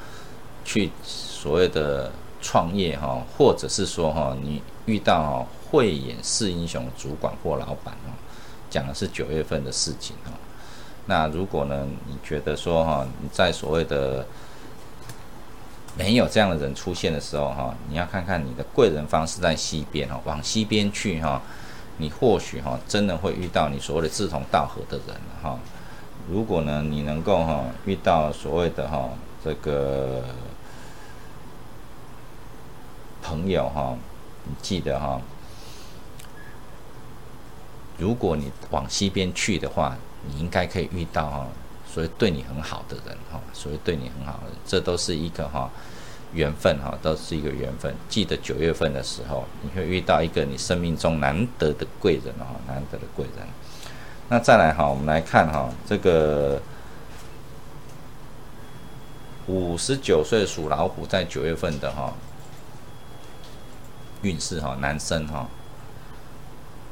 [0.65, 8.13] 去所谓的创业哈，或者是说哈你遇到哈慧眼识英雄主管或老板哈，
[8.69, 10.31] 讲的是九月份的事情哈。
[11.05, 14.25] 那如果呢，你觉得说哈你在所谓的
[15.97, 21.41] 没有这样的人出现的时候，哈，你要看看你的贵人方是在西边哈，往西边去哈，
[21.97, 25.57] 你或许哈真的会遇到你所谓的志同道合的人哈。
[26.29, 29.09] 如果呢你能够哈遇到所谓的哈
[29.43, 30.23] 这个
[33.21, 33.97] 朋友哈，
[34.45, 35.19] 你记得哈，
[37.97, 41.47] 如果你往西边去的话，你应该可以遇到哈。
[41.89, 45.67] 所以对你很好的人哈，所以对你很好的人，这都是一个哈
[46.33, 47.93] 缘分哈，都是一个缘分。
[48.09, 53.47] 记得九月份的时候，你会遇到一个你生命中难得的贵人哈，难得的贵人。
[54.29, 56.61] 那再来哈，我们来看哈，这个
[59.47, 62.13] 五十九岁属老虎在九月份的哈
[64.21, 65.47] 运势哈，男生哈，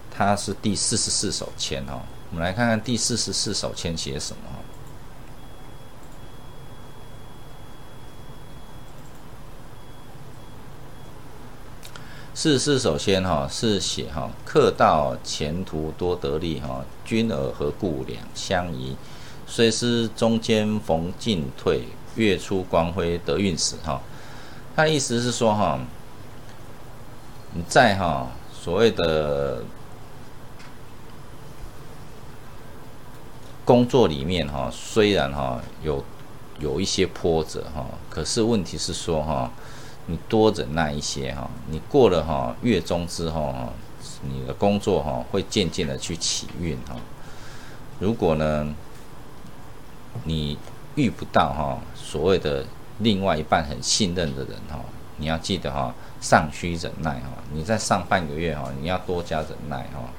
[0.09, 4.43] 他是第四十四手签哈，我们来看看第四十四手签写什么
[12.37, 18.97] 四四首先哈是写哈客到前途多得利哈君尔何故两相宜
[19.47, 21.83] 虽是中间逢进退
[22.17, 24.01] 月出光辉得运时哈
[24.75, 25.79] 他意思是说哈
[27.53, 29.63] 你在哈所谓的
[33.63, 36.03] 工作里面哈虽然哈有
[36.59, 39.49] 有一些波折哈可是问题是说哈。
[40.07, 43.73] 你多忍耐一些哈，你过了哈月中之后哈，
[44.21, 46.95] 你的工作哈会渐渐的去起运哈。
[47.99, 48.73] 如果呢，
[50.23, 50.57] 你
[50.95, 52.65] 遇不到哈所谓的
[52.99, 54.79] 另外一半很信任的人哈，
[55.17, 60.09] 你要记得哈，尚需忍耐哈，你在上半个月哈，你要多加忍耐哈，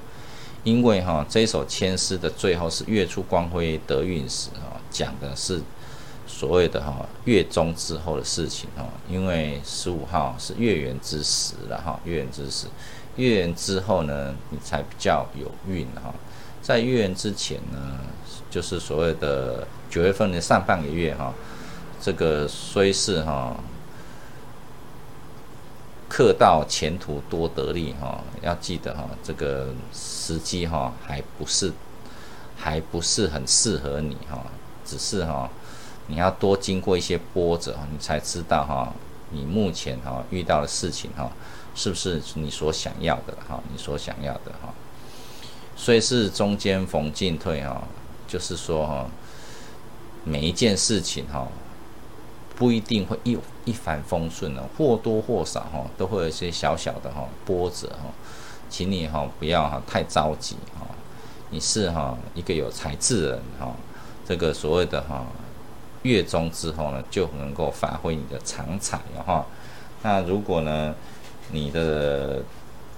[0.65, 5.63] 因为哈这首签诗的最后是月出光辉得运时哈，讲的是
[6.37, 12.67] 所谓的哈月中之后的事情哈，因为十五号是月圆之时了哈，月圆之时，
[13.17, 16.13] 月圆之后呢，你才比较有运哈，
[16.61, 17.99] 在月圆之前呢，
[18.51, 21.33] 就是所谓的九月份的上半个月哈，
[22.03, 23.57] 这个虽是哈。
[26.09, 31.73] 客到前途多得利哈，要记得哈，这个时机哈还不是
[32.57, 34.41] 还不是很适合你哈，
[34.85, 35.51] 只是哈
[36.07, 38.93] 你要多经过一些波折，你才知道哈
[39.31, 41.31] 你目前哈遇到的事情哈
[41.75, 44.73] 是不是你所想要的哈，你所想要的哈，
[45.77, 47.83] 所以是中间逢进退哈，
[48.27, 49.07] 就是说哈
[50.25, 51.47] 每一件事情哈。
[52.59, 58.09] 不一定会一一帆风顺的，或多或少哈，都会有一些小小的哈波折哈，
[58.71, 60.87] 请你哈不要哈太着急哈，
[61.51, 63.77] 你是哈一个有才智人哈，
[64.27, 65.27] 这个所谓的哈
[66.07, 69.45] 月中之后呢，就能够发挥你的长才哈。
[70.03, 70.95] 那如果呢，
[71.51, 72.41] 你的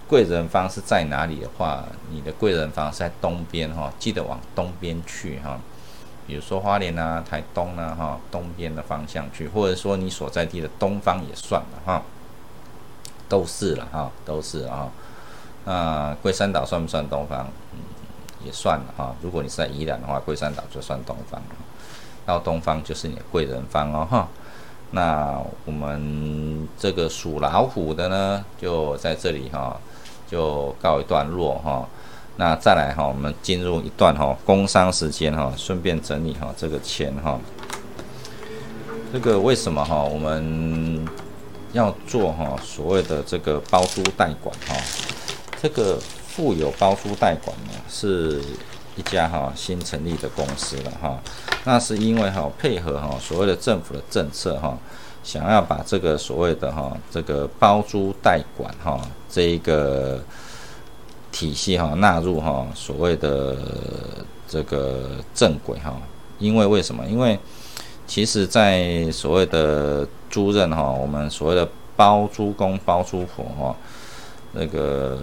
[0.07, 5.59] 贵人方是在哪里的话，你的贵人方是在东边哈，记得往东边去哈。
[6.27, 12.03] 比如说花莲啊、台东啊、哈东边的方向去，或者说你所在地的东方也算了哈，
[13.29, 14.91] 都是了哈，都是啊。
[15.65, 17.49] 那龟山岛算不算东方？
[17.73, 17.79] 嗯，
[18.45, 19.15] 也算了哈。
[19.23, 21.41] 如果你是在宜兰的话，龟山岛就算东方，
[22.29, 24.29] 到东方就是你的贵人方哦哈。
[24.91, 29.75] 那我们这个属老虎的呢，就在这里哈，
[30.31, 31.89] 就告一段落哈。
[32.37, 37.41] 那再来哈，我们进入一段哈工商时间哈，顺便整理哈这个钱哈。
[39.11, 41.09] 这个为什么哈我们
[41.73, 44.77] 要做哈所谓的这个包租代管哈？
[45.63, 48.43] 这个富有包租代管呢，是
[48.99, 51.19] 一家哈新成立的公司了哈。
[51.65, 54.77] 那是因为哈配合哈所谓的政府的政策哈，
[55.23, 60.21] 想要把这个所谓的哈这个包租代管哈这一个。
[61.31, 63.55] 体系哈纳入哈所谓的
[64.49, 65.95] 这个正轨哈，
[66.39, 67.05] 因为为什么？
[67.07, 67.39] 因为
[68.07, 73.77] 其实，在所谓的租任哈，我们所谓的包租公包租婆哈，
[74.53, 75.19] 那个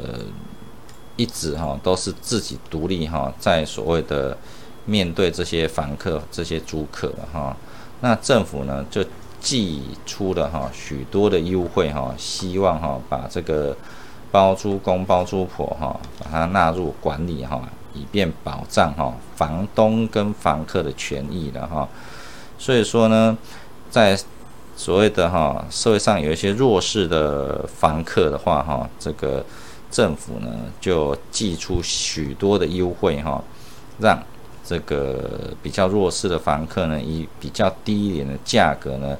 [1.15, 4.37] 一直哈都是自己独立哈，在所谓的
[4.85, 7.55] 面对这些房客、这些租客哈，
[8.01, 9.03] 那政府呢就
[9.39, 13.75] 寄出了哈许多的优惠哈，希望哈把这个。
[14.31, 17.61] 包租公包租婆哈，把它纳入管理哈，
[17.93, 21.87] 以便保障哈房东跟房客的权益的哈。
[22.57, 23.37] 所以说呢，
[23.89, 24.19] 在
[24.75, 29.45] 所谓的哈社会上有一些弱势的房客的话哈，这个
[29.95, 33.41] 政府呢就寄出许多的优惠哈，
[33.97, 34.21] 让
[34.65, 39.17] 这个比较弱势的房客呢以比较低一点的价格呢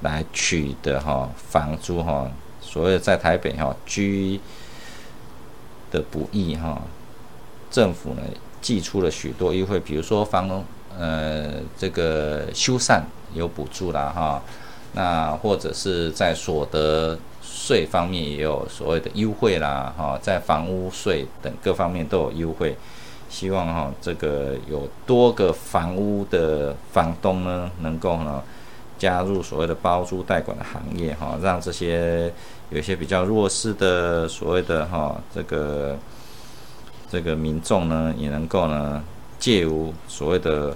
[0.00, 2.26] 来取得哈房租哈。
[2.62, 4.40] 所谓的在台北哈居
[5.90, 6.80] 的不易哈，
[7.70, 8.22] 政府呢
[8.62, 10.64] 寄出了许多优惠，比如说房东
[10.98, 13.02] 呃这个修缮
[13.34, 14.42] 有补助啦哈，
[14.94, 17.18] 那或者是在所得
[17.64, 22.76] 税方面也有所谓的优惠啦哈，在房屋税等各方面都有优惠，
[23.30, 28.42] 希望哈这个有多个房屋的房东呢能够呢
[28.98, 32.32] 加入所谓的包租代管的行业哈，让这些。
[32.70, 35.96] 有一些比较弱势的所谓的哈这个
[37.12, 39.04] 这个民众呢，也能够呢
[39.38, 40.74] 借由所谓的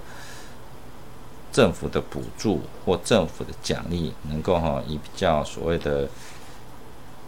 [1.51, 6.07] 政府的补助或政府的奖励，能够哈以比较所谓的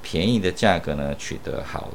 [0.03, 1.89] 便宜的价格呢取得好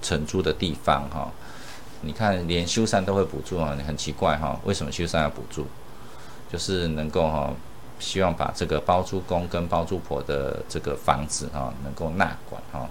[0.00, 1.30] 承租的地方哈。
[2.02, 5.66] 你看，连修缮都会补助啊，很奇怪哈，为什么修缮要补助？
[6.50, 7.52] 就是能够哈。
[8.00, 12.88] 希望把这个包租公跟包租婆的这个房子哈，能够纳管哈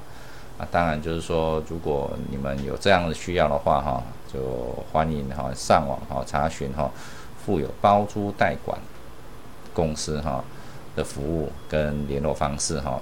[0.57, 4.03] 啊，当然就是说，如果你们有这样的需要的话哈，
[4.34, 6.91] 就欢迎哈上网哈查询哈
[7.45, 8.78] 富有包租代管
[9.74, 10.43] 公司哈
[10.97, 12.99] 的服务跟联络方式哈，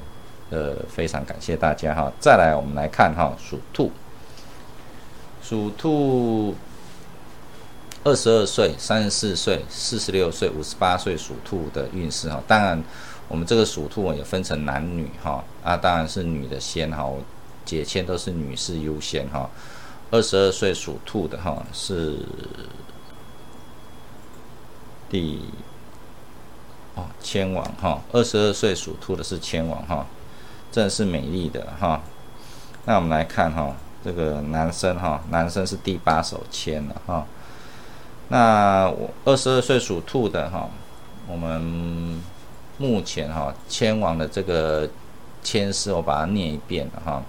[0.51, 2.11] 呃，非常感谢大家哈。
[2.19, 3.89] 再来，我们来看哈属兔，
[5.41, 6.53] 属兔。
[8.07, 12.79] 二十二岁、三十四岁、四十六岁、五十八岁属兔的运势哈，当然
[13.27, 17.11] 我们这个属兔也分成男女哈啊，当然是女的先哈，
[17.65, 19.49] 解签都是女士优先哈。
[20.11, 22.19] 二十二岁属兔的哈是
[25.09, 25.41] 第
[26.95, 30.05] 哦，千王哈，二十二岁属兔的是千王哈，
[30.71, 32.01] 真的是美丽的哈。
[32.85, 37.25] 那我们来看哈，这个男生哈，男生是第八手签了哈。
[38.29, 40.69] 那我二十二岁属兔的哈，
[41.27, 42.21] 我们
[42.77, 44.89] 目前哈，千王的这个
[45.43, 47.21] 签诗我把它念一遍了哈。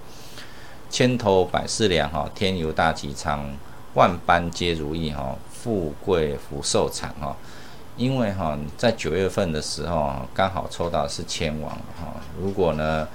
[0.88, 3.44] 千头百事良哈，天游大吉昌，
[3.94, 7.36] 万般皆如意哈，富贵福寿长哈。
[7.96, 12.20] 因为哈，在九月份的时候刚好抽到是千王哈。
[12.38, 13.08] 如果呢，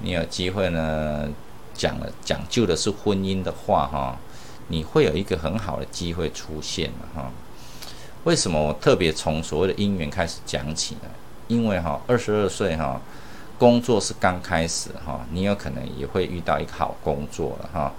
[0.00, 1.28] 你有机会呢，
[1.72, 4.18] 讲了讲究的是婚姻的话哈，
[4.66, 7.30] 你会有一个很好的机会出现哈。
[8.24, 11.02] 为什么我特别从所谓的姻缘开始讲起呢？
[11.46, 13.00] 因为哈，二十二岁哈，
[13.56, 17.92] 工作是刚开始哈，你有可能也会遇到一个好工作了哈。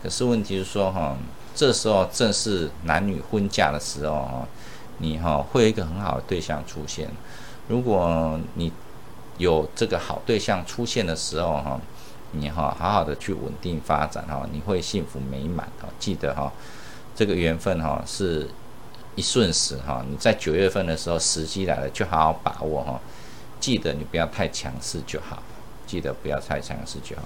[0.00, 1.16] 可是问题是说哈，
[1.52, 4.46] 这时候正是男女婚嫁的时候哈。
[5.00, 7.08] 你哈会有一个很好的对象出现，
[7.68, 8.70] 如果你
[9.38, 11.80] 有这个好对象出现的时候哈，
[12.32, 15.88] 你哈好好的去稳定发展哈，你会幸福美满哈。
[15.98, 16.52] 记得哈，
[17.16, 18.46] 这个缘分哈是
[19.16, 23.00] 一瞬时哈，你在九月份的时候时机来了就好好把握哈。
[23.58, 25.42] 记得你不要太强势就好，
[25.86, 27.22] 记得不要太强势就好。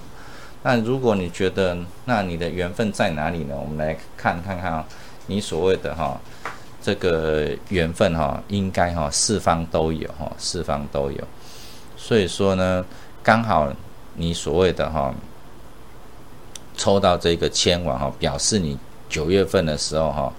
[0.63, 3.57] 那如果你觉得那你的缘分在哪里呢？
[3.57, 4.85] 我们来看看看
[5.27, 6.21] 你所谓的哈。
[6.85, 11.19] 这个缘分哈，应该哈四方都有哈，四方都有。
[11.97, 12.85] 所以说呢，
[13.23, 13.73] 刚好
[14.17, 15.15] 你所谓的哈
[16.77, 18.79] 抽到这个千王哈，表示你
[19.09, 20.31] 九月份的时候哈，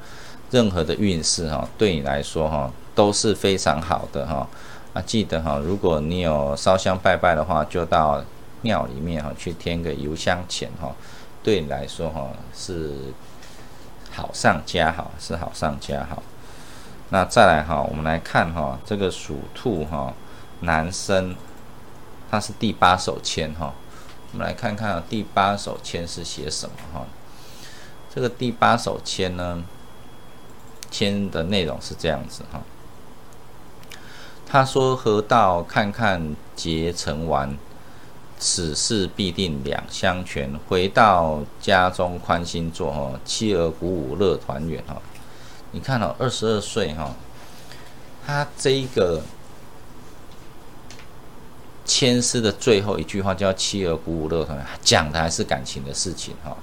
[0.51, 4.47] 任何的运势哈，对你来说哈都是非常好的哈。
[4.93, 8.23] 啊，记得哈，如果你有烧香拜拜的话，就到
[8.61, 10.95] 庙里面哈去添个油香钱哈，
[11.41, 12.91] 对你来说哈是
[14.11, 16.21] 好上加好，是好上加好。
[17.09, 20.13] 那再来哈，我们来看哈，这个属兔哈
[20.61, 21.35] 男生，
[22.31, 23.73] 他是第八手签哈。
[24.31, 27.05] 我们来看看第八手签是写什么哈。
[28.13, 29.63] 这个第八手签呢，
[30.89, 32.61] 签的内容是这样子哈。
[34.47, 37.57] 他说：“河道看看结成完，
[38.39, 40.57] 此事必定两相全。
[40.67, 45.01] 回到家中宽心坐哈，妻儿鼓舞乐团圆哈。”
[45.75, 47.13] 你看哦，二十二岁哈，
[48.25, 49.21] 他这一个
[51.83, 56.55] 牵丝的最后一句话叫“妻儿鼓舞乐团”，讲的还是感情的事情哈，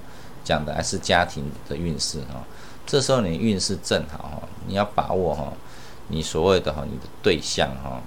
[0.42, 2.42] 讲的还是家庭的运势哈。
[2.86, 5.52] 这时候你运势正好哈，你要把握哈，
[6.08, 8.00] 你所谓的哈你的对象哈，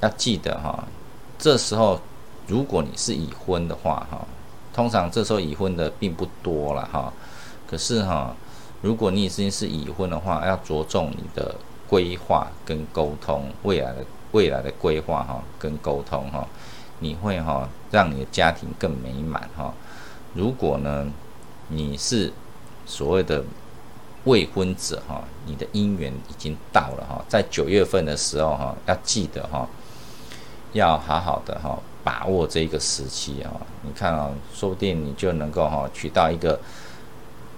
[0.00, 0.86] 要记得哈，
[1.38, 1.98] 这时候
[2.46, 4.26] 如果你是已婚的话哈，
[4.74, 7.10] 通常这时候已婚的并不多了哈，
[7.66, 8.36] 可是哈。
[8.82, 11.54] 如果你已经是已婚的话，要着重你的
[11.86, 13.98] 规划跟沟通，未来的
[14.32, 16.46] 未来的规划哈，跟沟通哈，
[17.00, 19.74] 你会哈让你的家庭更美满哈。
[20.32, 21.06] 如果呢
[21.68, 22.32] 你是
[22.86, 23.44] 所谓的
[24.24, 29.68] 未婚者哈，你的姻缘已经到了哈，在九月份的时候哈，要记得哈，
[30.72, 33.50] 要好好的哈把握这一个时期啊。
[33.82, 36.58] 你看啊，说不定你就能够哈娶到一个。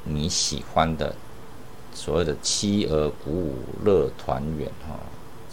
[0.05, 1.15] 你喜欢的
[1.95, 4.99] 所谓的妻儿鼓舞乐团圆哈，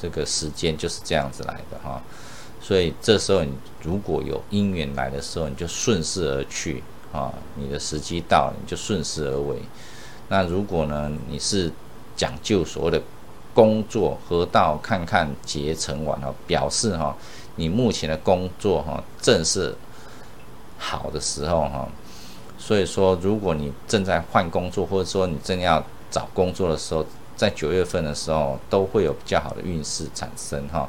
[0.01, 2.01] 这个时间就是这样子来的哈，
[2.61, 3.51] 所以这时候你
[3.83, 6.81] 如果有姻缘来的时候，你就顺势而去
[7.11, 9.57] 啊，你的时机到了你就顺势而为。
[10.29, 11.71] 那如果呢你是
[12.15, 13.01] 讲究所谓的
[13.53, 17.15] 工作河道看看结成完了，表示哈
[17.55, 19.75] 你目前的工作哈正是
[20.77, 21.87] 好的时候哈。
[22.61, 27.03] 所以说，如果你正在换工作，或者说你正要找工作的时候，
[27.35, 30.87] 在九月份的时候，都会有比较好的运势产生哈。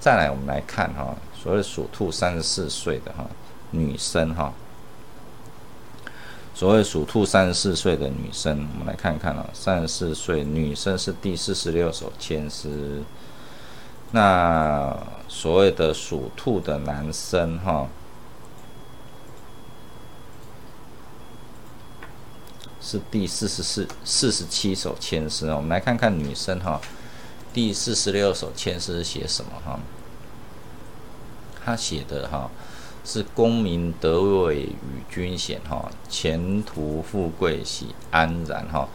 [0.00, 3.26] 再来，我们来看哈，所谓属兔三十四岁的哈
[3.72, 4.52] 女生哈，
[6.54, 13.02] 所谓属兔三十四岁的女生，我们来看看啊，三十四岁女生是第四十六首签诗。
[14.12, 14.96] 那
[15.28, 17.86] 所谓的属兔的男生哈。
[22.82, 26.80] 是第四十四、四十七首签诗我们来看看女生哈，
[27.54, 29.78] 第四十六首签诗写什么哈？
[31.64, 32.50] 他写的哈
[33.04, 38.88] 是功名得位与君贤哈，前途富贵喜安然哈。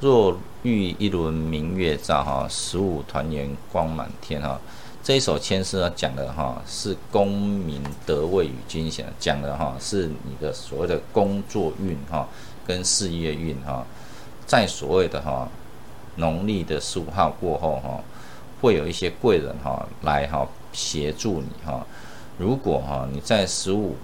[0.00, 4.58] 若遇一轮明月照哈，十五团圆光满天哈。
[5.02, 12.26] 这一首签诗呢讲的哈是功名得位与君贤，讲的哈是你的所谓的工作运哈。
[12.66, 13.84] 跟事业运哈，
[14.46, 15.48] 在所谓的哈
[16.16, 18.00] 农历的十五号过后哈，
[18.60, 21.86] 会有一些贵人哈来哈协助你哈。
[22.38, 23.96] 如果哈你在十五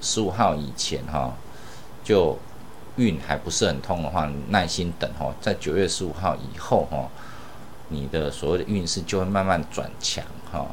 [0.00, 1.34] 十五号以前哈
[2.02, 2.38] 就
[2.96, 7.08] 运还不是很通的话，耐心等哈，在九月十五号以后哈，
[7.88, 10.66] 你的所谓的运势就会慢慢转强哈。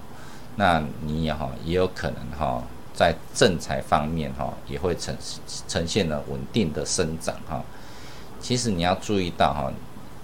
[0.58, 2.62] 那你也哈也有可能哈
[2.94, 5.16] 在正财方面哈也会呈
[5.68, 7.64] 呈现了稳定的生长哈。
[8.40, 9.72] 其实你要注意到哈，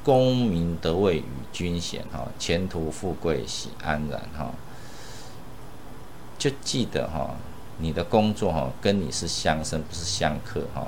[0.03, 4.51] 功名得位与君贤哈，前途富贵喜安然哈。
[6.37, 7.35] 就记得哈，
[7.79, 10.87] 你的工作哈跟你是相生不是相克哈。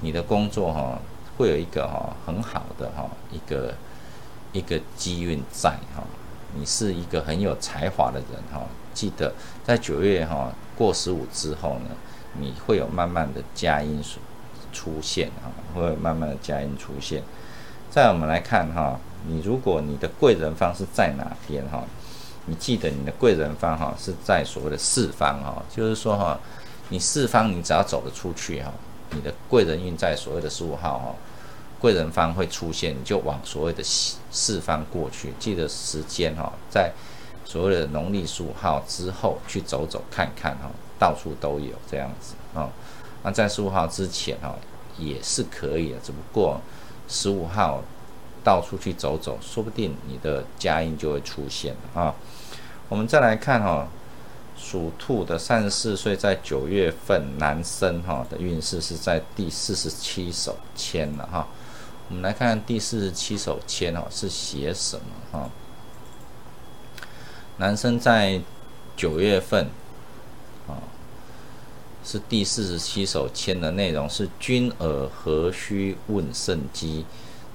[0.00, 0.98] 你的工作哈
[1.36, 3.74] 会有一个哈很好的哈一个
[4.52, 6.02] 一个机运在哈。
[6.54, 8.66] 你是一个很有才华的人哈。
[8.92, 9.32] 记得
[9.64, 11.90] 在九月哈过十五之后呢，
[12.38, 14.02] 你会有慢慢的佳音
[14.72, 17.22] 出现哈，会慢慢的佳音出现。
[17.90, 21.84] 再我们来看哈，你如果你的贵人方是在哪边哈？
[22.46, 26.40] 你记得你的贵人方哈是在所谓的四方哈，就是说哈，
[26.88, 28.72] 你四方你只要走得出去哈，
[29.10, 31.14] 你的贵人运在所谓的十五号哈，
[31.78, 35.34] 贵人方会出现，你就往所谓的四四方过去。
[35.38, 36.90] 记得时间哈，在
[37.50, 40.70] 所谓的农历十五号之后去走走看看哈，
[41.00, 42.68] 到处都有这样子啊。
[43.24, 44.54] 那在十五号之前哈
[44.96, 46.60] 也是可以的，只不过
[47.08, 47.82] 十五号。
[48.42, 52.14] 到处去走走，说不定你的佳音就会出现了啊！
[52.88, 53.86] 我们再来看哈，
[54.56, 61.46] 属兔的三十四岁，在九月份男生哈的运势是在第四十七手签了哈。
[62.08, 65.50] 我们来看看第四十七手签哦是写什么哈？
[67.60, 68.40] 男生在
[68.96, 69.66] 九月份
[70.66, 70.80] 啊
[72.02, 77.04] 是第四十七首签的内容是君尔何须问圣机？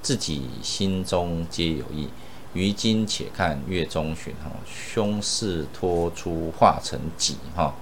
[0.04, 2.10] 自己心中皆有意，
[2.54, 7.74] 于今且看月中旬哈，凶事托出化成己哈。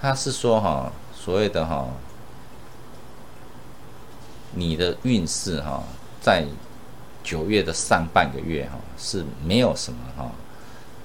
[0.00, 1.86] 他是说哈，所谓的哈，
[4.54, 5.84] 你的运势哈，
[6.22, 6.46] 在
[7.22, 10.32] 九月的上半个月哈是没有什么哈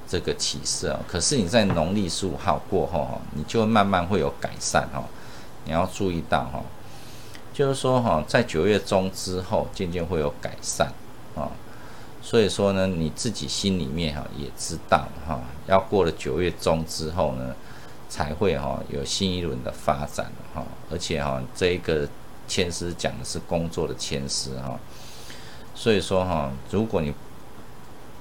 [0.07, 0.99] 这个启示啊。
[1.07, 5.03] 可是你在农历十五号过后哈，你就慢慢会有改善哈。
[5.65, 6.63] 你要注意到哈。
[7.53, 10.87] 就是说哈，在九月中之后，渐渐会有改善
[11.35, 11.49] 啊。
[12.21, 17.55] 所以说呢，你自己心里面哈也知道哈，要过了九月中之后呢，
[18.09, 20.63] 才会哈有新一轮的发展哈。
[20.91, 22.07] 而且哈，这一个
[22.47, 24.79] 签诗讲的是工作的签诗哈。
[25.73, 27.13] 所以说哈，如果你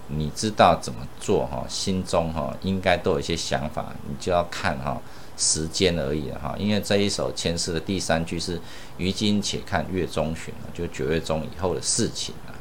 [0.08, 5.00] 你知道怎么做哈，心中哈应该都有一些想法，你就要看哈。
[5.38, 8.58] 时间而已哈，因为这一首签诗的第三句是
[8.96, 12.54] “于今且看月中旬”就九月中以后的事情了。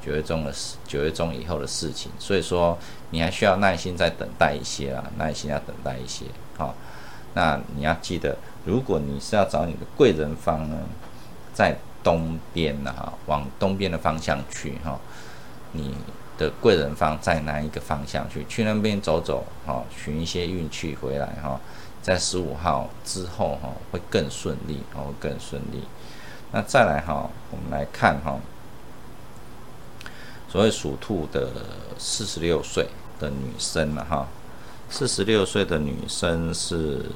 [0.00, 2.78] 九月中的事，九月中以后的事情，所以说
[3.10, 6.26] 你还需要耐心再等待一些啊，耐心要等待一些。
[6.56, 6.72] 好，
[7.34, 10.76] 那你要记得，如果你是要找你的贵人方呢，
[11.52, 14.96] 在东边的哈，往东边的方向去哈，
[15.72, 15.92] 你
[16.38, 18.44] 的贵人方在哪一个方向去？
[18.48, 21.60] 去那边走走哈，寻一些运气回来哈。
[22.02, 25.82] 在十五号之后哈，会更顺利，哦，更顺利。
[26.52, 28.38] 那再来哈，我们来看哈，
[30.48, 31.48] 所谓属兔的
[31.98, 32.86] 四十六岁
[33.18, 34.28] 的女生了哈，
[34.88, 37.06] 四十六岁的女生是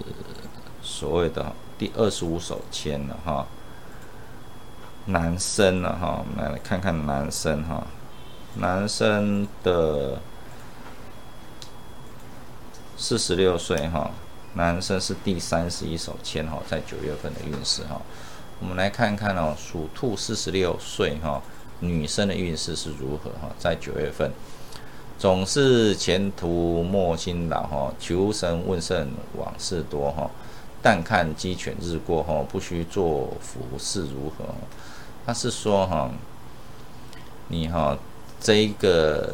[0.83, 3.47] 所谓的第二十五手签了哈，
[5.05, 7.87] 男生了哈，我们来看看男生哈，
[8.57, 10.21] 男生的
[12.97, 14.11] 四十六岁哈。
[14.55, 18.03] 男生是第三十一手签哈，在九月份的运势哈，
[18.59, 21.41] 我们来看看哦，属兔四十六岁哈，
[21.79, 23.49] 女生的运势是如何哈？
[23.61, 24.33] 在九月份，
[25.17, 30.29] 总是前途莫辛劳哈，求神问圣往事多哈，
[30.83, 34.47] 但看鸡犬日过哈，不须做福事如何？
[35.25, 36.11] 他是说哈，
[37.47, 37.97] 你哈
[38.41, 39.29] 这一个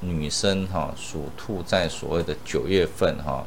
[0.00, 3.44] 女生哈，属兔在所谓的九月份哈。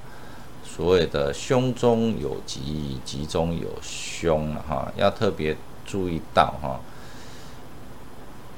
[0.65, 5.55] 所谓的胸中有吉，吉中有凶了哈，要特别
[5.85, 6.79] 注意到哈。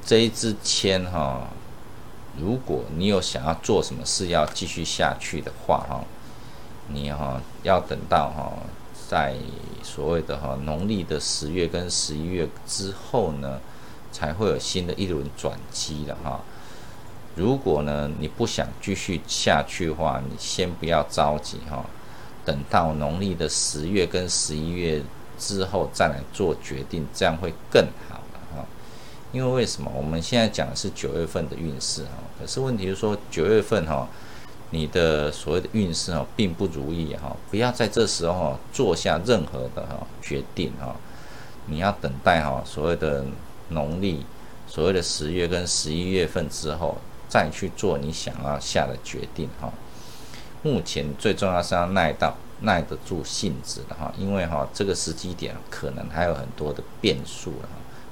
[0.05, 1.49] 这一支签哈，
[2.39, 6.05] 如果你有想要做什么事要继续下去的话哈，
[6.87, 8.53] 你哈要等到哈，
[9.09, 9.35] 在
[9.83, 13.59] 所谓的哈农历的十月跟十一月之后呢，
[14.15, 16.39] 才会有新的一轮转机的哈。
[17.35, 21.83] 如果呢你不想继续下去的话，你先不要着急哈。
[22.45, 25.01] 等到农历的十月跟十一月
[25.37, 28.65] 之后再来做决定，这样会更好了哈。
[29.33, 29.91] 因为为什么？
[29.93, 34.07] 我们现在讲的是九月份的运势哈，可是问题是说九月份哈，
[34.69, 40.95] 你的所谓的运势哈并不如意哈，不要在这时候做下任何的哈决定哈，
[41.65, 43.25] 你要等待哈所谓的
[43.69, 44.25] 农历
[44.67, 46.97] 所谓的十月跟十一月份之后
[47.27, 49.71] 再去做你想要下的决定哈。
[50.63, 57.69] 目前最重要是要耐到耐得住性子的哈，因为哈这个时机点可能还有很多的变数哈，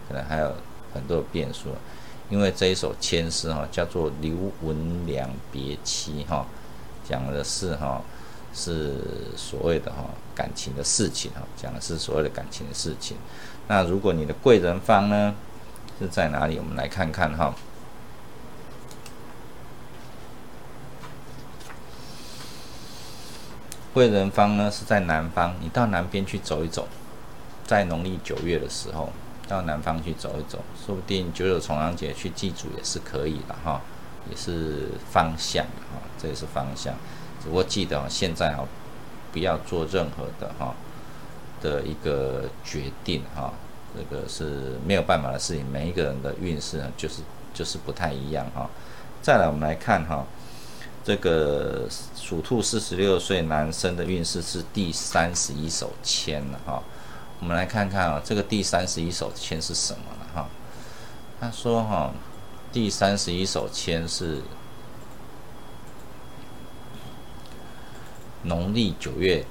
[0.08, 0.54] 可能还有。
[0.94, 1.70] 很多变数，
[2.30, 6.46] 因为这一首千诗哈叫做《刘文良别妻》哈，
[7.04, 8.00] 讲的是哈
[8.54, 8.94] 是
[9.36, 10.06] 所谓的哈
[10.36, 13.18] 感情的事情哈，讲的是所谓的感情的事情。
[13.68, 15.34] 那如果你的贵人方呢
[16.00, 16.58] 是在哪里？
[16.58, 17.54] 我们来看看哈。
[23.94, 26.88] 贵人方呢是在南方，你到南边去走一走，
[27.66, 29.10] 在农历九月的时候。
[29.46, 33.82] 到南方去走一走，说不定九九重阳节去祭祖也是可以的哈，
[34.30, 36.96] 也是方向哈，这也是方向。
[37.42, 38.64] 只不过记得现在啊，
[39.34, 40.74] 不要做任何的哈
[41.62, 43.52] 的一个决定哈，
[43.98, 45.66] 这个是没有办法的事情。
[45.66, 47.22] 每一个人的运势呢，就是
[47.54, 48.70] 就是不太一样哈。
[49.22, 50.24] 再来，我们来看哈，
[51.04, 56.84] 这个属兔四十六岁男生的运势是第三十一手签了哈。
[57.40, 60.48] 我们来看看啊，这个第三十一手签是什么了哈？
[61.40, 62.14] 他说哈，
[62.72, 64.42] 第三十一手签是
[68.44, 69.46] 农历九月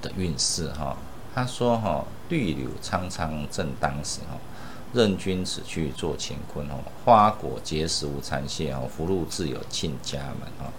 [0.00, 0.96] 的运势哈。
[1.34, 4.38] 他说哈，绿柳苍苍正当时哈，
[4.94, 10.72] 任君此去做乾坤哦，花果结实无残谢哦，福禄自有庆家门哈。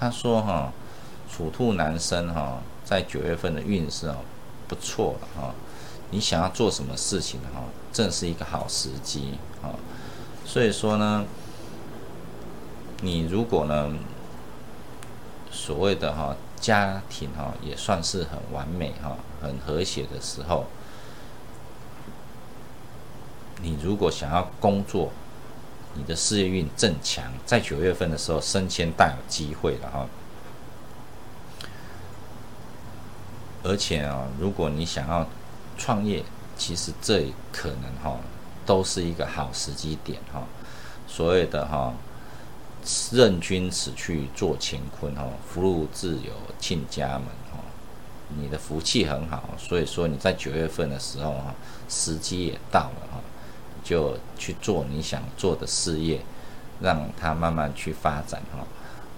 [0.00, 0.72] 他说哈，
[1.30, 4.16] 属兔男生哈，在九月份的运势哦
[4.66, 5.54] 不错了哈。
[6.10, 7.62] 你想要做什么事情哈，
[7.92, 9.70] 正是一个好时机啊。
[10.44, 11.24] 所以说呢，
[13.00, 13.94] 你如果呢，
[15.52, 20.64] 所谓的哈家庭哈也算是很完美哈、很和谐的时候，
[23.60, 25.12] 你如果想要工作，
[25.92, 30.06] 你的事业运正强，在九月份的时候升迁大有机会了哈。
[33.62, 35.26] 而且啊，如果你想要
[35.76, 36.24] 创业
[36.56, 38.18] 其实这可能哈
[38.64, 40.44] 都是一个好时机点哈，
[41.06, 41.92] 所谓的哈
[43.10, 47.58] 任君此去做乾坤哈，福禄自有庆家门哈，
[48.36, 51.54] 你的福气很好，所以说你在九月份的时候哈，
[51.88, 53.20] 时机也到了哈，
[53.82, 56.20] 就去做你想做的事业，
[56.80, 58.66] 让它慢慢去发展哈，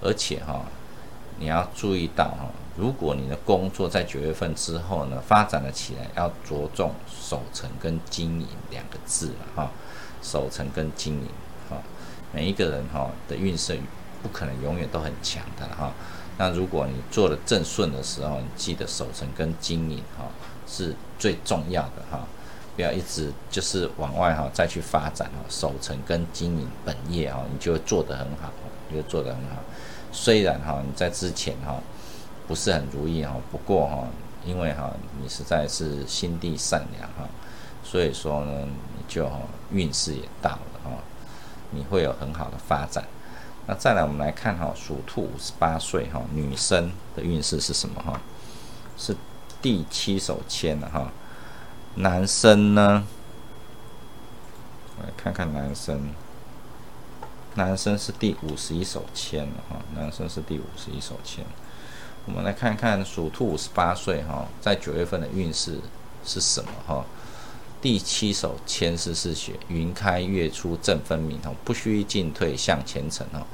[0.00, 0.62] 而且哈
[1.38, 2.48] 你要注意到哈。
[2.76, 9.70] 如果你的工作在九月份之后呢发展了起来，要着重守成跟经营两个字了哈，
[10.22, 11.28] 守成跟经营，
[12.37, 13.80] 每一个人哈的运势
[14.22, 15.91] 不可能永远都很强的哈。
[16.37, 20.26] 那如果你做的正顺的时候，你记得守成跟经营哈
[20.68, 22.28] 是最重要的哈，
[22.76, 28.53] 不要一直就是往外哈再去发展哈，守成跟经营本业哈，你就会做得很好，
[28.95, 29.62] 就做得很好。
[30.12, 31.80] 虽然哈你在之前哈。
[32.49, 34.07] 不是很如意哈，不过哈，
[34.45, 37.28] 因为哈你实在是心地善良哈，
[37.82, 39.28] 所以说呢，你就
[39.72, 40.91] 运势也到了哈，
[41.70, 43.04] 你会有很好的发展。
[43.66, 48.20] 那再来我们来看哈，属兔五十八岁哈女生的运势是什么哈？
[48.96, 49.16] 是
[49.60, 51.10] 第七手签了哈。
[51.96, 53.04] 男生呢，
[54.96, 56.10] 我来看看男生，
[57.54, 61.44] 男生是第五十一手签了哈，男生是第五十一手签。
[62.24, 65.80] 我们来看看属兔五十八岁哈，在九月份的运势
[66.24, 67.04] 是什么哈？
[67.80, 73.46] 第七首千丝是雪云开月出正分明哦，不须进退向前程哦，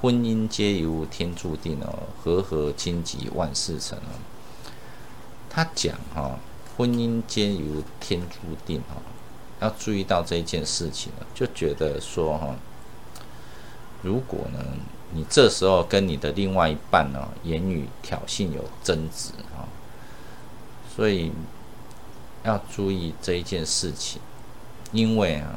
[0.00, 4.18] 婚姻皆由天注定哦，和合亲吉万事成哦。
[5.48, 6.38] 他讲哈，
[6.76, 9.00] 婚姻皆由天注定哦，
[9.60, 12.54] 要注意到这一件事情了，就觉得说哈，
[14.02, 14.58] 如果呢？
[15.10, 19.64] 你这时候跟你的另外一半呢，言语挑衅有争执啊，
[20.94, 21.32] 所以
[22.48, 24.20] 要注意这一件事情，
[24.92, 25.50] 因为啊，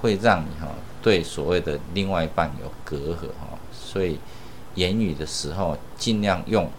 [0.00, 0.68] 会让你哈
[1.02, 4.18] 对所谓的另外一半有隔阂哈，所以
[4.76, 6.70] 言语的时候尽量用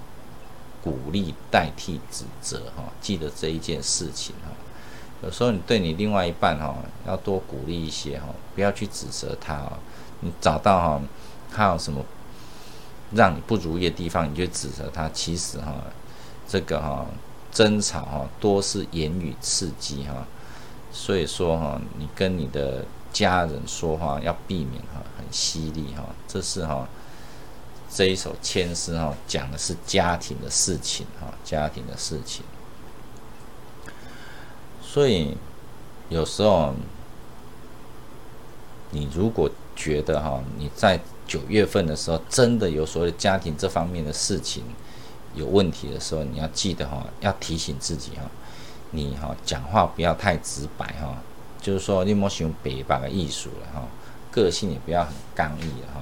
[0.82, 4.52] 鼓励代替指责哈，记得这一件事情哈。
[5.24, 6.76] 有时候你对你另外一半哈，
[7.06, 9.74] 要多鼓励一些哈，不要去指责他哦，
[10.22, 11.02] 你找到哈。
[11.50, 12.04] 他有什么
[13.14, 15.10] 让你不如意的地方，你就指责他。
[15.10, 15.74] 其实哈，
[16.46, 17.06] 这个哈
[17.52, 20.26] 争吵哈多是言语刺激哈，
[20.92, 26.88] 所以说哈，你跟你的家人说话要避免哈很犀利哈，这是哈
[27.90, 32.44] 这一首千诗哈讲的是家庭的事情哈，家庭的事情。
[34.82, 35.36] 所以
[36.10, 36.74] 有时候
[38.92, 44.64] 你如果觉得哈你在九月份的时候真的有所谓家庭这方面的事情
[45.38, 48.24] 有问题的时候，你要记得哈要提醒自己哈，
[48.92, 51.16] 你哈讲话不要太直白哈。
[51.60, 53.88] 就是说，你莫想北白的艺术了哈，
[54.32, 56.02] 个性也不要很刚毅了哈。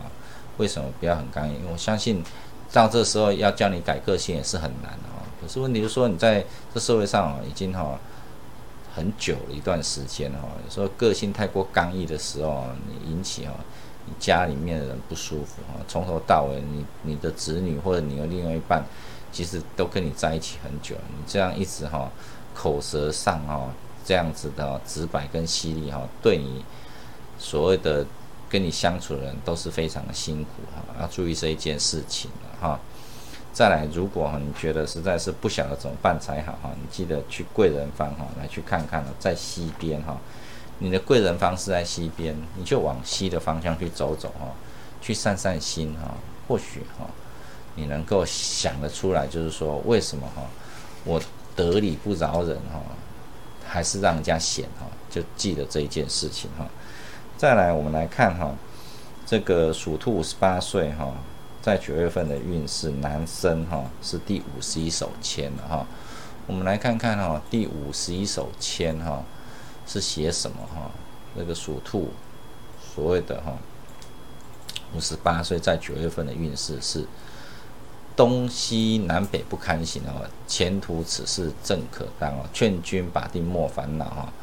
[0.57, 1.55] 为什么不要很刚毅？
[1.71, 2.23] 我相信，
[2.71, 5.23] 到这时候要叫你改个性也是很难的哈。
[5.41, 7.97] 可是问题是说，你在这社会上已经哈
[8.93, 13.53] 很久了一段时间哈，有时候个性太过刚毅的时候，你引起哈
[14.05, 15.83] 你家里面的人不舒服哈。
[15.87, 18.83] 从头到尾，你你的子女或者你的另外一半，
[19.35, 22.09] 其实都跟你在一起很久了，你这样一直哈
[22.55, 23.69] 口舌上哈。
[24.07, 26.63] 这样子的直白跟犀利哈，对你
[27.39, 28.05] 所谓的
[28.47, 32.29] 跟你相处的人都是非常的辛苦哈，要注意这一件事情
[32.61, 32.79] 哈。
[33.51, 40.15] 再来，如果你觉得实在是不晓得怎么办才好哈，你记得去贵人方哈来去看看了，在西边哈，
[40.77, 44.53] 你的贵人方是在西边，你就往西的方向去走走哈，
[45.01, 46.13] 去散散心哈，
[46.47, 47.07] 或许哈
[47.75, 50.43] 你能够想得出来，就是说为什么哈
[51.03, 51.21] 我
[51.55, 52.81] 得理不饶人哈。
[53.67, 56.65] 还是让人家嫌哈，就记得这一件事情哈。
[57.35, 58.53] 再来，我们来看哈，
[59.25, 61.11] 这个属兔五十八岁哈，
[61.63, 65.85] 在九月份的运势，男生哈是第五十一手签了哈。
[66.45, 69.23] 我们来看看哈，第五十一手签哈
[69.87, 70.91] 是写什么哈？
[71.33, 72.11] 那个属兔
[72.93, 73.57] 所谓的哈
[74.95, 77.05] 五十八岁在九月份的运势是。
[78.15, 82.45] 东西南北不堪行哦，前途此事正可当哦。
[82.53, 84.33] 劝君把定莫烦恼哈，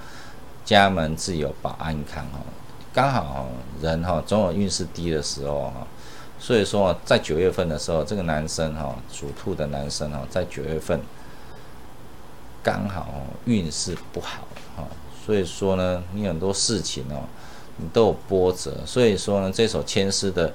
[0.64, 2.41] 家门自有保安康哈。
[2.93, 3.49] 刚好
[3.81, 5.87] 人哈总有运势低的时候哈，
[6.39, 11.01] 所以说在九月份的时候，这个男生哈属兔的男生哈，在九月份
[12.62, 14.47] 刚好哦运势不好
[14.77, 14.85] 哈，
[15.25, 17.25] 所以说呢，你很多事情哦，
[17.79, 20.53] 你都有波折，所以说呢，这首千诗的。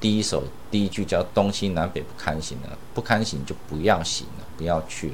[0.00, 5.12] 第一首第一句叫东西南北不堪行了，不堪行就不要行了，不要去，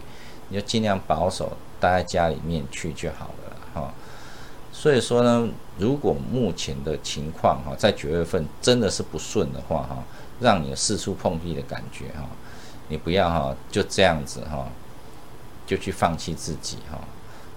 [0.50, 3.94] 你就尽量保守待在家里面去就好了哈。
[4.70, 5.48] 所以说呢，
[5.78, 10.04] 如果目前的情况哈，在九月份真的是不顺的话哈，
[10.40, 12.28] 让你四处碰壁的感觉哈，
[12.88, 14.68] 你不要哈就这样子哈，
[15.66, 16.98] 就去放弃自己哈，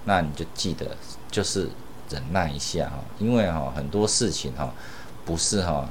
[0.05, 0.95] 那你就记得
[1.29, 1.69] 就是
[2.09, 4.73] 忍耐一下哈，因为哈很多事情哈
[5.25, 5.89] 不是哈。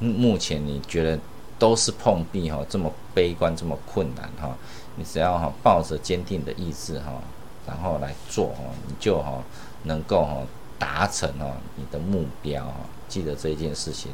[0.00, 1.18] 目前你觉得
[1.58, 4.56] 都是碰壁哈，这么悲观，这么困难哈，
[4.96, 7.12] 你只要哈抱着坚定的意志哈，
[7.66, 9.42] 然后来做哈，你就哈
[9.84, 10.38] 能够哈
[10.78, 11.46] 达成哈
[11.76, 12.74] 你的目标哈。
[13.08, 14.10] 记得这一件事情。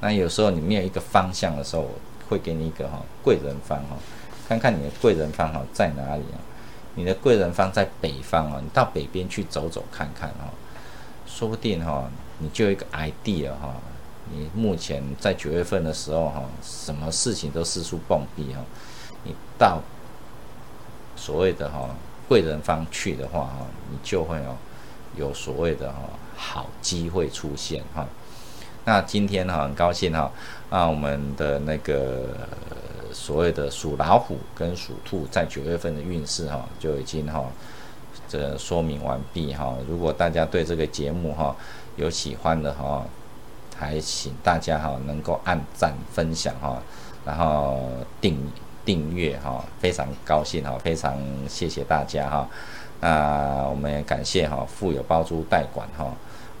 [0.00, 1.90] 那有时候你没有一个方向的时候，我
[2.28, 3.96] 会给你一个哈贵人方哈，
[4.48, 6.38] 看看你的贵人方哈在哪里啊？
[6.94, 10.50] 你的贵人方在北方啊，你到北边去走走看看哈，
[11.26, 13.74] 说不定哈你就一个 idea 哈。
[14.36, 18.60] 你目前在九月份的时候，哈，什么事情都四处碰壁，哈，
[19.22, 19.80] 你到
[21.14, 21.88] 所谓的哈
[22.28, 24.56] 贵人方去的话，哈，你就会有
[25.28, 26.00] 有所谓的哈
[26.36, 28.04] 好机会出现，哈。
[28.84, 30.32] 那今天哈很高兴哈，
[30.68, 32.48] 啊，我们的那个
[33.12, 37.44] 所谓的属老虎跟属兔在九月份的运势哈就已经哈
[38.26, 39.76] 这说明完毕哈。
[39.88, 41.54] 如果大家对这个节目哈
[41.94, 43.06] 有喜欢的哈。
[43.78, 46.80] 还请大家哈能够按赞分享哈，
[47.24, 47.80] 然后
[48.20, 48.38] 订
[48.84, 51.18] 订阅哈，非常高兴哈，非常
[51.48, 52.48] 谢谢大家哈。
[53.00, 56.06] 那我们也感谢哈富有包租代管哈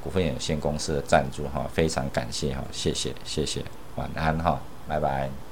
[0.02, 3.64] 股份有限公司的赞助哈，非常感谢哈，谢谢谢谢，
[3.96, 5.43] 晚安哈，拜拜。